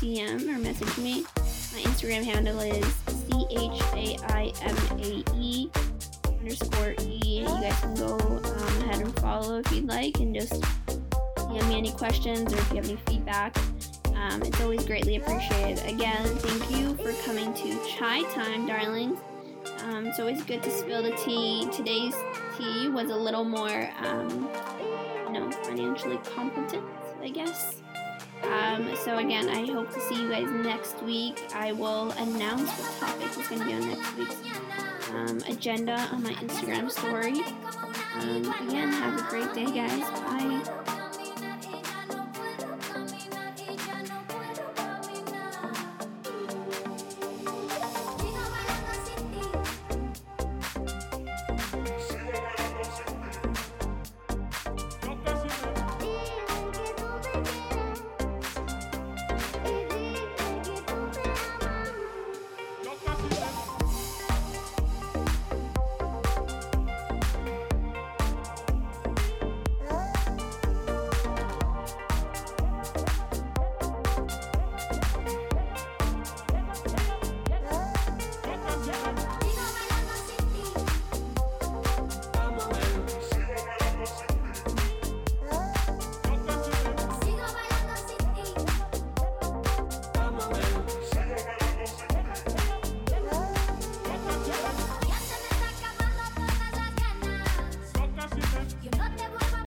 DM 0.00 0.48
or 0.48 0.58
message 0.58 0.98
me. 0.98 1.22
My 1.22 1.82
Instagram 1.88 2.24
handle 2.24 2.58
is 2.58 2.84
C 3.06 3.46
H 3.48 3.80
A 3.94 4.16
I 4.32 4.52
M 4.62 4.76
A 4.98 5.24
E 5.36 5.70
underscore 6.40 6.96
E. 7.00 7.40
You 7.40 7.46
guys 7.46 7.78
can 7.80 7.94
go 7.94 8.16
um, 8.18 8.82
ahead 8.82 9.02
and 9.02 9.16
follow 9.20 9.60
if 9.60 9.70
you'd 9.70 9.86
like 9.86 10.18
and 10.18 10.34
just 10.34 10.64
DM 11.52 11.68
me 11.68 11.76
any 11.76 11.92
questions 11.92 12.52
or 12.52 12.56
if 12.56 12.70
you 12.70 12.76
have 12.76 12.86
any 12.86 12.96
feedback. 13.06 13.56
Um, 14.14 14.42
it's 14.42 14.60
always 14.60 14.84
greatly 14.86 15.16
appreciated. 15.16 15.84
Again, 15.86 16.24
thank 16.24 16.70
you 16.70 16.96
for 16.96 17.12
coming 17.24 17.52
to 17.54 17.86
Chai 17.86 18.22
Time, 18.32 18.66
darlings. 18.66 19.18
Um, 19.84 20.06
it's 20.06 20.18
always 20.18 20.42
good 20.44 20.62
to 20.62 20.70
spill 20.70 21.02
the 21.02 21.14
tea. 21.16 21.68
Today's 21.72 22.14
tea 22.56 22.88
was 22.88 23.10
a 23.10 23.16
little 23.16 23.44
more, 23.44 23.90
um, 23.98 24.48
you 25.26 25.32
know, 25.32 25.50
financially 25.64 26.18
competent, 26.34 26.84
I 27.20 27.28
guess. 27.28 27.82
Um, 28.42 28.96
so 28.96 29.18
again, 29.18 29.48
I 29.48 29.66
hope 29.70 29.92
to 29.92 30.00
see 30.00 30.20
you 30.20 30.30
guys 30.30 30.48
next 30.50 31.02
week. 31.02 31.40
I 31.54 31.72
will 31.72 32.12
announce 32.12 32.70
what 32.70 33.10
topic 33.10 33.38
is 33.38 33.48
going 33.48 33.60
to 33.60 33.66
be 33.66 33.74
on 33.74 33.88
next 33.88 34.16
week's 34.16 34.36
um, 35.10 35.38
agenda 35.48 35.98
on 36.12 36.22
my 36.22 36.32
Instagram 36.34 36.90
story. 36.90 37.42
Um, 38.20 38.68
again, 38.68 38.90
have 38.92 39.18
a 39.18 39.28
great 39.28 39.52
day, 39.54 39.66
guys. 39.66 40.00
Bye. 40.22 40.98